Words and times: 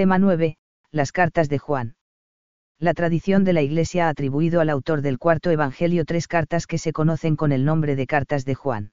Tema 0.00 0.18
9. 0.18 0.56
Las 0.92 1.12
cartas 1.12 1.50
de 1.50 1.58
Juan. 1.58 1.94
La 2.78 2.94
tradición 2.94 3.44
de 3.44 3.52
la 3.52 3.60
Iglesia 3.60 4.06
ha 4.06 4.08
atribuido 4.08 4.62
al 4.62 4.70
autor 4.70 5.02
del 5.02 5.18
cuarto 5.18 5.50
Evangelio 5.50 6.06
tres 6.06 6.26
cartas 6.26 6.66
que 6.66 6.78
se 6.78 6.94
conocen 6.94 7.36
con 7.36 7.52
el 7.52 7.66
nombre 7.66 7.96
de 7.96 8.06
cartas 8.06 8.46
de 8.46 8.54
Juan. 8.54 8.92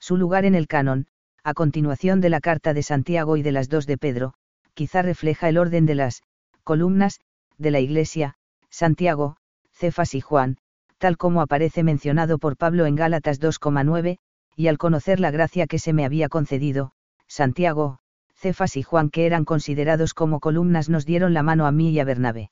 Su 0.00 0.16
lugar 0.16 0.46
en 0.46 0.54
el 0.54 0.66
canon, 0.66 1.08
a 1.42 1.52
continuación 1.52 2.22
de 2.22 2.30
la 2.30 2.40
carta 2.40 2.72
de 2.72 2.82
Santiago 2.82 3.36
y 3.36 3.42
de 3.42 3.52
las 3.52 3.68
dos 3.68 3.86
de 3.86 3.98
Pedro, 3.98 4.32
quizá 4.72 5.02
refleja 5.02 5.50
el 5.50 5.58
orden 5.58 5.84
de 5.84 5.94
las 5.94 6.22
columnas 6.62 7.20
de 7.58 7.70
la 7.70 7.80
Iglesia, 7.80 8.36
Santiago, 8.70 9.36
Cefas 9.72 10.14
y 10.14 10.22
Juan, 10.22 10.56
tal 10.96 11.18
como 11.18 11.42
aparece 11.42 11.82
mencionado 11.82 12.38
por 12.38 12.56
Pablo 12.56 12.86
en 12.86 12.94
Gálatas 12.94 13.42
2,9, 13.42 14.16
y 14.56 14.68
al 14.68 14.78
conocer 14.78 15.20
la 15.20 15.30
gracia 15.30 15.66
que 15.66 15.78
se 15.78 15.92
me 15.92 16.06
había 16.06 16.30
concedido, 16.30 16.92
Santiago, 17.26 17.98
Cefas 18.44 18.76
y 18.76 18.82
Juan 18.82 19.08
que 19.08 19.24
eran 19.24 19.46
considerados 19.46 20.12
como 20.12 20.38
columnas 20.38 20.90
nos 20.90 21.06
dieron 21.06 21.32
la 21.32 21.42
mano 21.42 21.64
a 21.64 21.72
mí 21.72 21.92
y 21.92 21.98
a 21.98 22.04
Bernabé. 22.04 22.50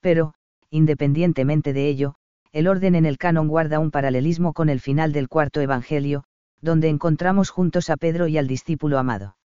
Pero, 0.00 0.34
independientemente 0.68 1.72
de 1.72 1.88
ello, 1.88 2.16
el 2.50 2.66
orden 2.66 2.96
en 2.96 3.06
el 3.06 3.16
canon 3.16 3.46
guarda 3.46 3.78
un 3.78 3.92
paralelismo 3.92 4.52
con 4.52 4.68
el 4.68 4.80
final 4.80 5.12
del 5.12 5.28
cuarto 5.28 5.60
Evangelio, 5.60 6.24
donde 6.60 6.88
encontramos 6.88 7.50
juntos 7.50 7.88
a 7.88 7.96
Pedro 7.96 8.26
y 8.26 8.36
al 8.36 8.48
discípulo 8.48 8.98
amado. 8.98 9.36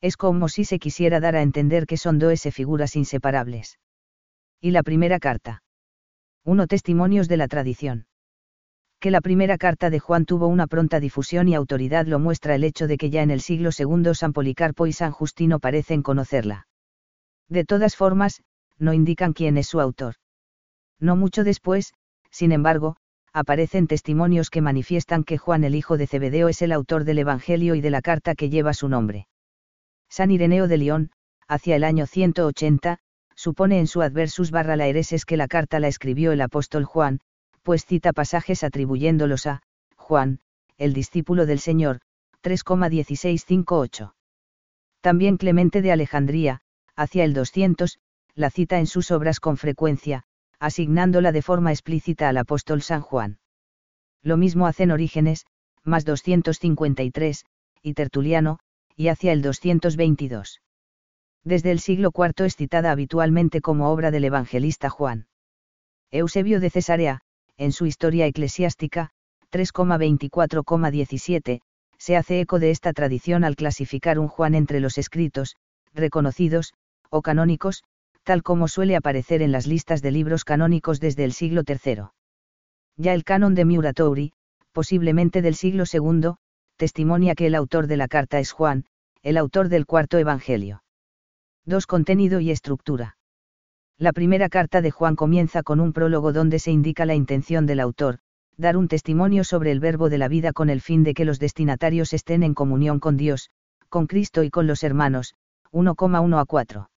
Es 0.00 0.16
como 0.16 0.48
si 0.48 0.64
se 0.64 0.78
quisiera 0.78 1.20
dar 1.20 1.36
a 1.36 1.42
entender 1.42 1.84
que 1.84 1.98
son 1.98 2.18
dos 2.18 2.40
figuras 2.50 2.96
inseparables. 2.96 3.78
Y 4.58 4.70
la 4.70 4.82
primera 4.82 5.18
carta. 5.18 5.62
Uno 6.46 6.66
Testimonios 6.66 7.28
de 7.28 7.36
la 7.36 7.46
tradición. 7.46 8.06
Que 9.00 9.10
la 9.12 9.20
primera 9.20 9.58
carta 9.58 9.90
de 9.90 10.00
Juan 10.00 10.24
tuvo 10.24 10.48
una 10.48 10.66
pronta 10.66 10.98
difusión 10.98 11.46
y 11.48 11.54
autoridad 11.54 12.06
lo 12.06 12.18
muestra 12.18 12.56
el 12.56 12.64
hecho 12.64 12.88
de 12.88 12.98
que 12.98 13.10
ya 13.10 13.22
en 13.22 13.30
el 13.30 13.40
siglo 13.40 13.70
II 13.76 14.14
San 14.14 14.32
Policarpo 14.32 14.86
y 14.88 14.92
San 14.92 15.12
Justino 15.12 15.60
parecen 15.60 16.02
conocerla. 16.02 16.66
De 17.48 17.64
todas 17.64 17.94
formas, 17.94 18.42
no 18.78 18.92
indican 18.92 19.32
quién 19.32 19.56
es 19.56 19.68
su 19.68 19.80
autor. 19.80 20.14
No 20.98 21.14
mucho 21.14 21.44
después, 21.44 21.94
sin 22.30 22.50
embargo, 22.50 22.96
aparecen 23.32 23.86
testimonios 23.86 24.50
que 24.50 24.62
manifiestan 24.62 25.22
que 25.22 25.38
Juan 25.38 25.62
el 25.62 25.76
hijo 25.76 25.96
de 25.96 26.08
Cebedeo 26.08 26.48
es 26.48 26.60
el 26.62 26.72
autor 26.72 27.04
del 27.04 27.18
Evangelio 27.18 27.76
y 27.76 27.80
de 27.80 27.90
la 27.90 28.02
carta 28.02 28.34
que 28.34 28.50
lleva 28.50 28.74
su 28.74 28.88
nombre. 28.88 29.28
San 30.08 30.32
Ireneo 30.32 30.66
de 30.66 30.76
León, 30.76 31.10
hacia 31.46 31.76
el 31.76 31.84
año 31.84 32.06
180, 32.06 32.98
supone 33.36 33.78
en 33.78 33.86
su 33.86 34.02
Adversus 34.02 34.50
barra 34.50 34.74
Laereses 34.74 35.24
que 35.24 35.36
la 35.36 35.46
carta 35.46 35.78
la 35.78 35.86
escribió 35.86 36.32
el 36.32 36.40
apóstol 36.40 36.84
Juan, 36.84 37.20
pues 37.62 37.84
cita 37.84 38.12
pasajes 38.12 38.64
atribuyéndolos 38.64 39.46
a 39.46 39.62
Juan, 39.96 40.40
el 40.76 40.92
discípulo 40.92 41.46
del 41.46 41.58
Señor, 41.58 42.00
3,1658. 42.42 44.14
También 45.00 45.36
Clemente 45.36 45.82
de 45.82 45.92
Alejandría, 45.92 46.60
hacia 46.96 47.24
el 47.24 47.34
200, 47.34 47.98
la 48.34 48.50
cita 48.50 48.78
en 48.78 48.86
sus 48.86 49.10
obras 49.10 49.40
con 49.40 49.56
frecuencia, 49.56 50.24
asignándola 50.58 51.32
de 51.32 51.42
forma 51.42 51.70
explícita 51.70 52.28
al 52.28 52.36
apóstol 52.36 52.82
San 52.82 53.00
Juan. 53.00 53.38
Lo 54.22 54.36
mismo 54.36 54.66
hacen 54.66 54.90
Orígenes, 54.90 55.46
más 55.84 56.04
253, 56.04 57.44
y 57.82 57.94
Tertuliano, 57.94 58.58
y 58.96 59.08
hacia 59.08 59.32
el 59.32 59.42
222. 59.42 60.60
Desde 61.44 61.70
el 61.70 61.80
siglo 61.80 62.10
IV 62.14 62.46
es 62.46 62.56
citada 62.56 62.90
habitualmente 62.90 63.60
como 63.60 63.90
obra 63.90 64.10
del 64.10 64.24
evangelista 64.24 64.90
Juan. 64.90 65.28
Eusebio 66.10 66.60
de 66.60 66.70
Cesarea, 66.70 67.20
en 67.58 67.72
su 67.72 67.86
Historia 67.86 68.26
Eclesiástica, 68.26 69.10
3,24,17, 69.52 71.60
se 71.98 72.16
hace 72.16 72.40
eco 72.40 72.58
de 72.58 72.70
esta 72.70 72.92
tradición 72.92 73.44
al 73.44 73.56
clasificar 73.56 74.18
un 74.18 74.28
Juan 74.28 74.54
entre 74.54 74.80
los 74.80 74.96
escritos, 74.96 75.56
reconocidos, 75.92 76.72
o 77.10 77.22
canónicos, 77.22 77.82
tal 78.22 78.42
como 78.42 78.68
suele 78.68 78.96
aparecer 78.96 79.42
en 79.42 79.52
las 79.52 79.66
listas 79.66 80.02
de 80.02 80.12
libros 80.12 80.44
canónicos 80.44 81.00
desde 81.00 81.24
el 81.24 81.32
siglo 81.32 81.62
III. 81.66 82.08
Ya 82.96 83.14
el 83.14 83.24
canon 83.24 83.54
de 83.54 83.64
Muratori, 83.64 84.32
posiblemente 84.72 85.42
del 85.42 85.54
siglo 85.54 85.84
II, 85.92 86.34
testimonia 86.76 87.34
que 87.34 87.46
el 87.46 87.54
autor 87.54 87.86
de 87.86 87.96
la 87.96 88.08
carta 88.08 88.38
es 88.38 88.52
Juan, 88.52 88.84
el 89.22 89.36
autor 89.36 89.68
del 89.68 89.86
cuarto 89.86 90.18
Evangelio. 90.18 90.82
2. 91.64 91.86
Contenido 91.86 92.40
y 92.40 92.50
estructura. 92.50 93.17
La 94.00 94.12
primera 94.12 94.48
carta 94.48 94.80
de 94.80 94.92
Juan 94.92 95.16
comienza 95.16 95.64
con 95.64 95.80
un 95.80 95.92
prólogo 95.92 96.32
donde 96.32 96.60
se 96.60 96.70
indica 96.70 97.04
la 97.04 97.16
intención 97.16 97.66
del 97.66 97.80
autor, 97.80 98.20
dar 98.56 98.76
un 98.76 98.86
testimonio 98.86 99.42
sobre 99.42 99.72
el 99.72 99.80
verbo 99.80 100.08
de 100.08 100.18
la 100.18 100.28
vida 100.28 100.52
con 100.52 100.70
el 100.70 100.80
fin 100.80 101.02
de 101.02 101.14
que 101.14 101.24
los 101.24 101.40
destinatarios 101.40 102.12
estén 102.12 102.44
en 102.44 102.54
comunión 102.54 103.00
con 103.00 103.16
Dios, 103.16 103.50
con 103.88 104.06
Cristo 104.06 104.44
y 104.44 104.50
con 104.50 104.68
los 104.68 104.84
hermanos, 104.84 105.34
1,1 105.72 106.40
a 106.40 106.44
4. 106.44 106.90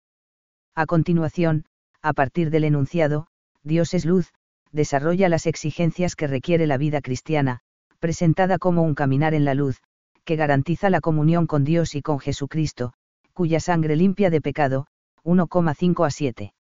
A 0.75 0.85
continuación, 0.85 1.66
a 2.03 2.13
partir 2.13 2.51
del 2.51 2.66
enunciado, 2.66 3.25
Dios 3.63 3.95
es 3.95 4.06
luz, 4.06 4.31
desarrolla 4.72 5.28
las 5.28 5.47
exigencias 5.47 6.16
que 6.16 6.28
requiere 6.28 6.68
la 6.68 6.78
vida 6.78 7.01
cristiana, 7.01 7.62
presentada 8.00 8.59
como 8.59 8.83
un 8.83 8.94
caminar 8.94 9.33
en 9.33 9.44
la 9.44 9.56
luz, 9.56 9.81
que 10.23 10.35
garantiza 10.35 10.91
la 10.91 11.01
comunión 11.01 11.47
con 11.47 11.63
Dios 11.63 11.95
y 11.95 12.03
con 12.03 12.19
Jesucristo, 12.19 12.94
cuya 13.33 13.59
sangre 13.59 13.95
limpia 13.95 14.29
de 14.29 14.39
pecado, 14.39 14.85
1,5 15.23 16.06
a 16.06 16.12
7. 16.12 16.53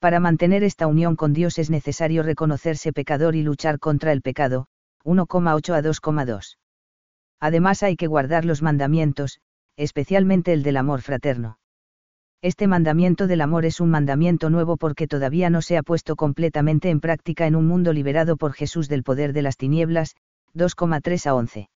Para 0.00 0.18
mantener 0.18 0.64
esta 0.64 0.86
unión 0.86 1.14
con 1.14 1.34
Dios 1.34 1.58
es 1.58 1.68
necesario 1.68 2.22
reconocerse 2.22 2.90
pecador 2.90 3.36
y 3.36 3.42
luchar 3.42 3.78
contra 3.78 4.12
el 4.12 4.22
pecado, 4.22 4.66
1,8 5.04 5.74
a 5.74 5.82
2,2. 5.82 6.56
Además 7.38 7.82
hay 7.82 7.96
que 7.96 8.06
guardar 8.06 8.46
los 8.46 8.62
mandamientos, 8.62 9.40
especialmente 9.76 10.54
el 10.54 10.62
del 10.62 10.78
amor 10.78 11.02
fraterno. 11.02 11.58
Este 12.40 12.66
mandamiento 12.66 13.26
del 13.26 13.42
amor 13.42 13.66
es 13.66 13.78
un 13.78 13.90
mandamiento 13.90 14.48
nuevo 14.48 14.78
porque 14.78 15.06
todavía 15.06 15.50
no 15.50 15.60
se 15.60 15.76
ha 15.76 15.82
puesto 15.82 16.16
completamente 16.16 16.88
en 16.88 17.00
práctica 17.00 17.46
en 17.46 17.54
un 17.54 17.66
mundo 17.66 17.92
liberado 17.92 18.38
por 18.38 18.54
Jesús 18.54 18.88
del 18.88 19.02
poder 19.02 19.34
de 19.34 19.42
las 19.42 19.58
tinieblas, 19.58 20.16
2,3 20.54 21.26
a 21.26 21.34
11. 21.34 21.68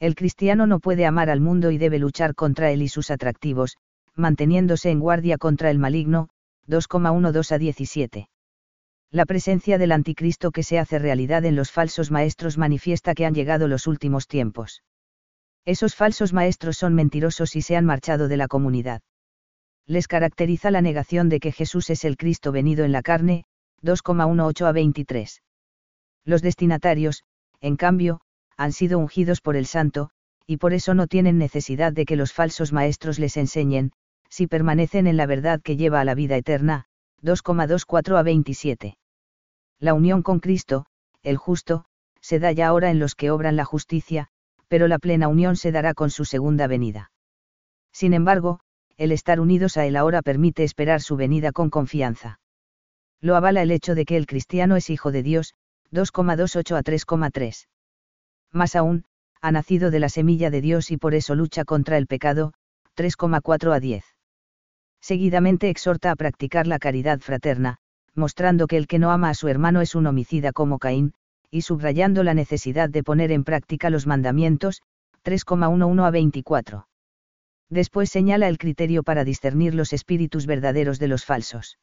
El 0.00 0.14
cristiano 0.14 0.66
no 0.66 0.80
puede 0.80 1.06
amar 1.06 1.30
al 1.30 1.40
mundo 1.40 1.70
y 1.70 1.78
debe 1.78 1.98
luchar 1.98 2.34
contra 2.34 2.70
él 2.70 2.82
y 2.82 2.88
sus 2.88 3.10
atractivos, 3.10 3.78
manteniéndose 4.14 4.90
en 4.90 5.00
guardia 5.00 5.38
contra 5.38 5.70
el 5.70 5.78
maligno, 5.78 6.28
2,12 6.68 7.52
a 7.52 7.58
17. 7.58 8.28
La 9.10 9.26
presencia 9.26 9.78
del 9.78 9.92
anticristo 9.92 10.50
que 10.50 10.62
se 10.62 10.78
hace 10.78 10.98
realidad 10.98 11.44
en 11.44 11.56
los 11.56 11.72
falsos 11.72 12.10
maestros 12.10 12.58
manifiesta 12.58 13.14
que 13.14 13.26
han 13.26 13.34
llegado 13.34 13.66
los 13.68 13.86
últimos 13.86 14.26
tiempos. 14.26 14.82
Esos 15.64 15.94
falsos 15.94 16.32
maestros 16.32 16.76
son 16.76 16.94
mentirosos 16.94 17.56
y 17.56 17.62
se 17.62 17.76
han 17.76 17.84
marchado 17.84 18.28
de 18.28 18.36
la 18.36 18.48
comunidad 18.48 19.00
les 19.88 20.06
caracteriza 20.06 20.70
la 20.70 20.82
negación 20.82 21.30
de 21.30 21.40
que 21.40 21.50
Jesús 21.50 21.88
es 21.88 22.04
el 22.04 22.18
Cristo 22.18 22.52
venido 22.52 22.84
en 22.84 22.92
la 22.92 23.02
carne, 23.02 23.44
2,18 23.82 24.66
a 24.66 24.72
23. 24.72 25.42
Los 26.24 26.42
destinatarios, 26.42 27.24
en 27.60 27.76
cambio, 27.76 28.20
han 28.58 28.72
sido 28.72 28.98
ungidos 28.98 29.40
por 29.40 29.56
el 29.56 29.64
Santo, 29.64 30.10
y 30.46 30.58
por 30.58 30.74
eso 30.74 30.92
no 30.92 31.06
tienen 31.06 31.38
necesidad 31.38 31.92
de 31.92 32.04
que 32.04 32.16
los 32.16 32.34
falsos 32.34 32.70
maestros 32.70 33.18
les 33.18 33.38
enseñen, 33.38 33.92
si 34.28 34.46
permanecen 34.46 35.06
en 35.06 35.16
la 35.16 35.26
verdad 35.26 35.60
que 35.62 35.76
lleva 35.76 36.00
a 36.00 36.04
la 36.04 36.14
vida 36.14 36.36
eterna, 36.36 36.84
2,24 37.22 38.18
a 38.18 38.22
27. 38.22 38.98
La 39.80 39.94
unión 39.94 40.22
con 40.22 40.40
Cristo, 40.40 40.86
el 41.22 41.36
justo, 41.36 41.84
se 42.20 42.38
da 42.38 42.52
ya 42.52 42.68
ahora 42.68 42.90
en 42.90 42.98
los 42.98 43.14
que 43.14 43.30
obran 43.30 43.56
la 43.56 43.64
justicia, 43.64 44.28
pero 44.68 44.88
la 44.88 44.98
plena 44.98 45.28
unión 45.28 45.56
se 45.56 45.72
dará 45.72 45.94
con 45.94 46.10
su 46.10 46.24
segunda 46.24 46.66
venida. 46.66 47.10
Sin 47.92 48.12
embargo, 48.12 48.60
el 48.96 49.12
estar 49.12 49.40
unidos 49.40 49.76
a 49.76 49.86
Él 49.86 49.96
ahora 49.96 50.22
permite 50.22 50.64
esperar 50.64 51.00
su 51.00 51.16
venida 51.16 51.52
con 51.52 51.70
confianza. 51.70 52.40
Lo 53.20 53.34
avala 53.34 53.62
el 53.62 53.70
hecho 53.70 53.94
de 53.94 54.04
que 54.04 54.16
el 54.16 54.26
cristiano 54.26 54.76
es 54.76 54.90
hijo 54.90 55.10
de 55.10 55.22
Dios, 55.22 55.54
2,28 55.92 56.76
a 56.76 56.82
3,3. 56.82 57.66
Más 58.52 58.76
aún, 58.76 59.04
ha 59.40 59.52
nacido 59.52 59.90
de 59.90 60.00
la 60.00 60.08
semilla 60.08 60.50
de 60.50 60.60
Dios 60.60 60.90
y 60.90 60.96
por 60.96 61.14
eso 61.14 61.34
lucha 61.34 61.64
contra 61.64 61.96
el 61.96 62.06
pecado, 62.06 62.52
3,4 62.96 63.74
a 63.74 63.80
10. 63.80 64.17
Seguidamente 65.08 65.70
exhorta 65.70 66.10
a 66.10 66.16
practicar 66.16 66.66
la 66.66 66.78
caridad 66.78 67.20
fraterna, 67.20 67.78
mostrando 68.14 68.66
que 68.66 68.76
el 68.76 68.86
que 68.86 68.98
no 68.98 69.10
ama 69.10 69.30
a 69.30 69.34
su 69.34 69.48
hermano 69.48 69.80
es 69.80 69.94
un 69.94 70.06
homicida 70.06 70.52
como 70.52 70.78
Caín, 70.78 71.14
y 71.50 71.62
subrayando 71.62 72.22
la 72.22 72.34
necesidad 72.34 72.90
de 72.90 73.02
poner 73.02 73.32
en 73.32 73.42
práctica 73.42 73.88
los 73.88 74.06
mandamientos, 74.06 74.82
3,11 75.24 76.06
a 76.06 76.10
24. 76.10 76.88
Después 77.70 78.10
señala 78.10 78.48
el 78.48 78.58
criterio 78.58 79.02
para 79.02 79.24
discernir 79.24 79.74
los 79.74 79.94
espíritus 79.94 80.44
verdaderos 80.44 80.98
de 80.98 81.08
los 81.08 81.24
falsos. 81.24 81.78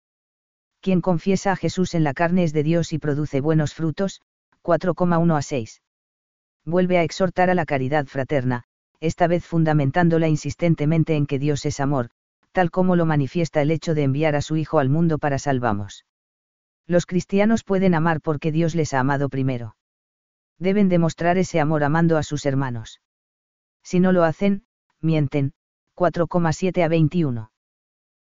Quien 0.79 1.01
confiesa 1.01 1.51
a 1.51 1.55
Jesús 1.55 1.95
en 1.95 2.03
la 2.03 2.13
carne 2.13 2.43
es 2.43 2.53
de 2.53 2.61
Dios 2.61 2.93
y 2.93 2.99
produce 2.99 3.41
buenos 3.41 3.73
frutos, 3.73 4.21
4,1 4.61 5.35
a 5.35 5.41
6. 5.41 5.81
Vuelve 6.63 6.99
a 6.99 7.03
exhortar 7.03 7.49
a 7.49 7.55
la 7.55 7.65
caridad 7.65 8.05
fraterna, 8.05 8.65
esta 8.99 9.25
vez 9.25 9.43
fundamentándola 9.43 10.27
insistentemente 10.27 11.15
en 11.15 11.25
que 11.25 11.39
Dios 11.39 11.65
es 11.65 11.79
amor, 11.79 12.11
tal 12.55 12.71
como 12.71 12.95
lo 12.95 13.05
manifiesta 13.05 13.61
el 13.61 13.69
hecho 13.69 13.93
de 13.93 14.03
enviar 14.03 14.33
a 14.33 14.41
su 14.41 14.55
Hijo 14.55 14.79
al 14.79 14.87
mundo 14.87 15.17
para 15.17 15.39
salvamos. 15.39 16.05
Los 16.87 17.05
cristianos 17.05 17.65
pueden 17.65 17.93
amar 17.93 18.21
porque 18.21 18.53
Dios 18.53 18.75
les 18.75 18.93
ha 18.93 19.01
amado 19.01 19.27
primero. 19.27 19.75
Deben 20.57 20.87
demostrar 20.87 21.37
ese 21.37 21.59
amor 21.59 21.83
amando 21.83 22.17
a 22.17 22.23
sus 22.23 22.45
hermanos. 22.45 23.01
Si 23.83 23.99
no 23.99 24.13
lo 24.13 24.23
hacen, 24.23 24.63
mienten, 25.01 25.51
4,7 25.97 26.81
a 26.81 26.87
21. 26.87 27.51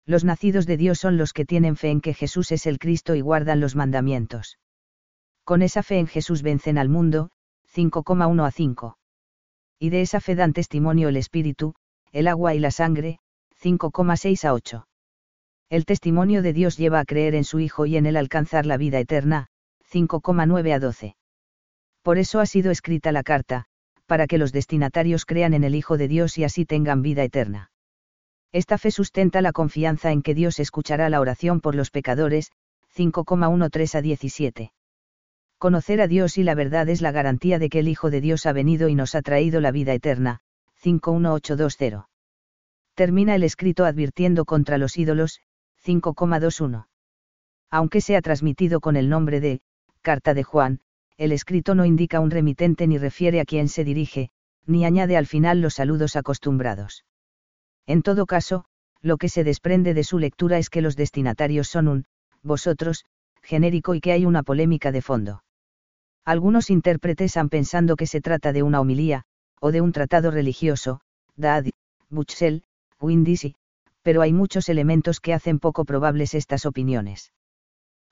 Los 0.06 0.26
nacidos 0.26 0.66
de 0.66 0.76
Dios 0.76 1.00
son 1.00 1.16
los 1.16 1.32
que 1.32 1.46
tienen 1.46 1.78
fe 1.78 1.90
en 1.90 2.02
que 2.02 2.14
Jesús 2.14 2.52
es 2.52 2.66
el 2.66 2.80
Cristo 2.80 3.16
y 3.16 3.22
guardan 3.22 3.62
los 3.62 3.78
mandamientos. 3.78 4.60
Con 5.46 5.62
esa 5.62 5.84
fe 5.84 6.00
en 6.00 6.08
Jesús 6.08 6.42
vencen 6.42 6.78
al 6.78 6.90
mundo, 6.90 7.30
5,1 7.74 8.46
a 8.46 8.52
5. 8.52 8.98
Y 9.80 9.90
de 9.90 10.02
esa 10.02 10.20
fe 10.20 10.36
dan 10.36 10.52
testimonio 10.52 11.08
el 11.08 11.16
Espíritu, 11.16 11.76
el 12.12 12.28
agua 12.28 12.56
y 12.56 12.60
la 12.60 12.72
sangre, 12.72 13.20
5,6 13.62 14.46
a 14.46 14.54
8. 14.54 14.88
El 15.70 15.86
testimonio 15.86 16.42
de 16.42 16.54
Dios 16.54 16.78
lleva 16.78 17.00
a 17.00 17.06
creer 17.06 17.36
en 17.36 17.44
su 17.44 17.60
Hijo 17.60 17.86
y 17.86 17.98
en 17.98 18.06
él 18.06 18.16
alcanzar 18.16 18.66
la 18.66 18.78
vida 18.78 19.00
eterna, 19.00 19.48
5,9 19.92 20.74
a 20.74 20.80
12. 20.80 21.16
Por 22.04 22.18
eso 22.18 22.40
ha 22.40 22.46
sido 22.46 22.72
escrita 22.72 23.12
la 23.12 23.24
carta, 23.24 23.66
para 24.06 24.28
que 24.28 24.38
los 24.38 24.54
destinatarios 24.54 25.26
crean 25.26 25.54
en 25.54 25.64
el 25.64 25.76
Hijo 25.76 25.98
de 25.98 26.08
Dios 26.08 26.38
y 26.38 26.44
así 26.44 26.66
tengan 26.66 27.02
vida 27.02 27.24
eterna. 27.24 27.72
Esta 28.54 28.78
fe 28.78 28.92
sustenta 28.92 29.42
la 29.42 29.52
confianza 29.52 30.12
en 30.12 30.22
que 30.22 30.34
Dios 30.34 30.60
escuchará 30.60 31.10
la 31.10 31.20
oración 31.20 31.60
por 31.60 31.76
los 31.76 31.92
pecadores, 31.92 32.52
5,13 32.96 33.96
a 33.96 34.02
17. 34.02 34.72
Conocer 35.58 36.02
a 36.02 36.08
Dios 36.08 36.38
y 36.38 36.44
la 36.44 36.56
verdad 36.56 36.88
es 36.88 37.02
la 37.02 37.12
garantía 37.12 37.60
de 37.60 37.70
que 37.70 37.80
el 37.80 37.90
Hijo 37.90 38.10
de 38.10 38.22
Dios 38.22 38.46
ha 38.46 38.54
venido 38.54 38.88
y 38.88 38.96
nos 38.96 39.16
ha 39.16 39.22
traído 39.22 39.60
la 39.60 39.72
vida 39.72 39.94
eterna, 39.94 40.40
51820. 40.82 42.07
Termina 42.98 43.36
el 43.36 43.44
escrito 43.44 43.86
advirtiendo 43.86 44.44
contra 44.44 44.80
los 44.80 44.98
ídolos, 44.98 45.40
5,21. 45.86 46.88
Aunque 47.70 48.02
sea 48.02 48.24
transmitido 48.24 48.80
con 48.80 48.96
el 48.96 49.08
nombre 49.08 49.40
de, 49.40 49.62
Carta 50.02 50.34
de 50.34 50.42
Juan, 50.42 50.80
el 51.16 51.32
escrito 51.32 51.76
no 51.76 51.86
indica 51.86 52.20
un 52.20 52.32
remitente 52.32 52.88
ni 52.88 52.98
refiere 52.98 53.40
a 53.40 53.46
quién 53.46 53.68
se 53.68 53.84
dirige, 53.84 54.32
ni 54.66 54.84
añade 54.84 55.16
al 55.16 55.28
final 55.28 55.62
los 55.62 55.76
saludos 55.76 56.16
acostumbrados. 56.16 57.06
En 57.86 58.02
todo 58.02 58.26
caso, 58.26 58.66
lo 59.04 59.18
que 59.18 59.30
se 59.30 59.44
desprende 59.44 59.94
de 59.94 60.04
su 60.04 60.18
lectura 60.18 60.58
es 60.58 60.72
que 60.72 60.82
los 60.82 60.96
destinatarios 60.96 61.68
son 61.68 61.88
un, 61.88 62.06
vosotros, 62.42 63.06
genérico 63.44 63.94
y 63.94 64.02
que 64.02 64.12
hay 64.12 64.26
una 64.26 64.42
polémica 64.42 64.92
de 64.92 65.04
fondo. 65.04 65.44
Algunos 66.26 66.72
intérpretes 66.72 67.38
han 67.38 67.50
pensando 67.50 67.96
que 67.96 68.08
se 68.08 68.22
trata 68.22 68.54
de 68.54 68.64
una 68.64 68.82
homilía, 68.82 69.22
o 69.62 69.72
de 69.72 69.82
un 69.82 69.92
tratado 69.92 70.32
religioso, 70.32 71.02
Dad, 71.36 71.66
Buchsel, 72.10 72.64
Windisi, 73.00 73.56
pero 74.02 74.22
hay 74.22 74.34
muchos 74.34 74.70
elementos 74.70 75.20
que 75.20 75.34
hacen 75.34 75.60
poco 75.60 75.86
probables 75.86 76.34
estas 76.34 76.66
opiniones. 76.66 77.34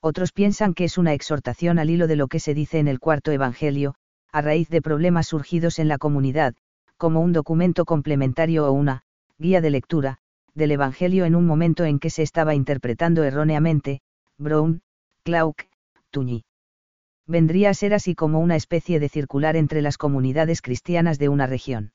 Otros 0.02 0.32
piensan 0.32 0.74
que 0.74 0.84
es 0.84 0.98
una 0.98 1.14
exhortación 1.14 1.80
al 1.80 1.90
hilo 1.90 2.08
de 2.08 2.16
lo 2.16 2.28
que 2.28 2.40
se 2.40 2.54
dice 2.54 2.80
en 2.80 2.88
el 2.88 3.00
cuarto 3.00 3.32
Evangelio, 3.32 3.96
a 4.32 4.42
raíz 4.42 4.70
de 4.70 4.82
problemas 4.82 5.28
surgidos 5.28 5.80
en 5.80 5.88
la 5.88 5.98
comunidad, 5.98 6.54
como 6.98 7.22
un 7.22 7.34
documento 7.34 7.86
complementario 7.86 8.68
o 8.68 8.72
una, 8.72 9.04
guía 9.40 9.62
de 9.62 9.70
lectura, 9.70 10.20
del 10.54 10.72
Evangelio 10.72 11.26
en 11.26 11.36
un 11.36 11.46
momento 11.46 11.86
en 11.86 12.00
que 12.00 12.10
se 12.10 12.22
estaba 12.22 12.54
interpretando 12.54 13.24
erróneamente, 13.24 14.02
Brown, 14.38 14.82
Clark, 15.24 15.70
Tuñi. 16.12 16.44
Vendría 17.26 17.72
a 17.72 17.74
ser 17.74 17.94
así 17.94 18.14
como 18.14 18.40
una 18.40 18.56
especie 18.56 19.00
de 19.00 19.10
circular 19.10 19.56
entre 19.56 19.82
las 19.82 19.98
comunidades 19.98 20.62
cristianas 20.62 21.18
de 21.18 21.30
una 21.30 21.48
región. 21.48 21.95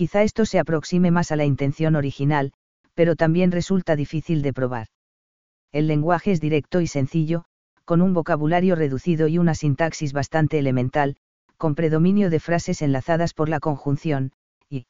Quizá 0.00 0.22
esto 0.22 0.46
se 0.46 0.58
aproxime 0.58 1.10
más 1.10 1.30
a 1.30 1.36
la 1.36 1.44
intención 1.44 1.94
original, 1.94 2.54
pero 2.94 3.16
también 3.16 3.52
resulta 3.52 3.96
difícil 3.96 4.40
de 4.40 4.54
probar. 4.54 4.86
El 5.72 5.88
lenguaje 5.88 6.32
es 6.32 6.40
directo 6.40 6.80
y 6.80 6.86
sencillo, 6.86 7.44
con 7.84 8.00
un 8.00 8.14
vocabulario 8.14 8.76
reducido 8.76 9.28
y 9.28 9.36
una 9.36 9.54
sintaxis 9.54 10.14
bastante 10.14 10.58
elemental, 10.58 11.16
con 11.58 11.74
predominio 11.74 12.30
de 12.30 12.40
frases 12.40 12.80
enlazadas 12.80 13.34
por 13.34 13.50
la 13.50 13.60
conjunción, 13.60 14.32
y. 14.70 14.86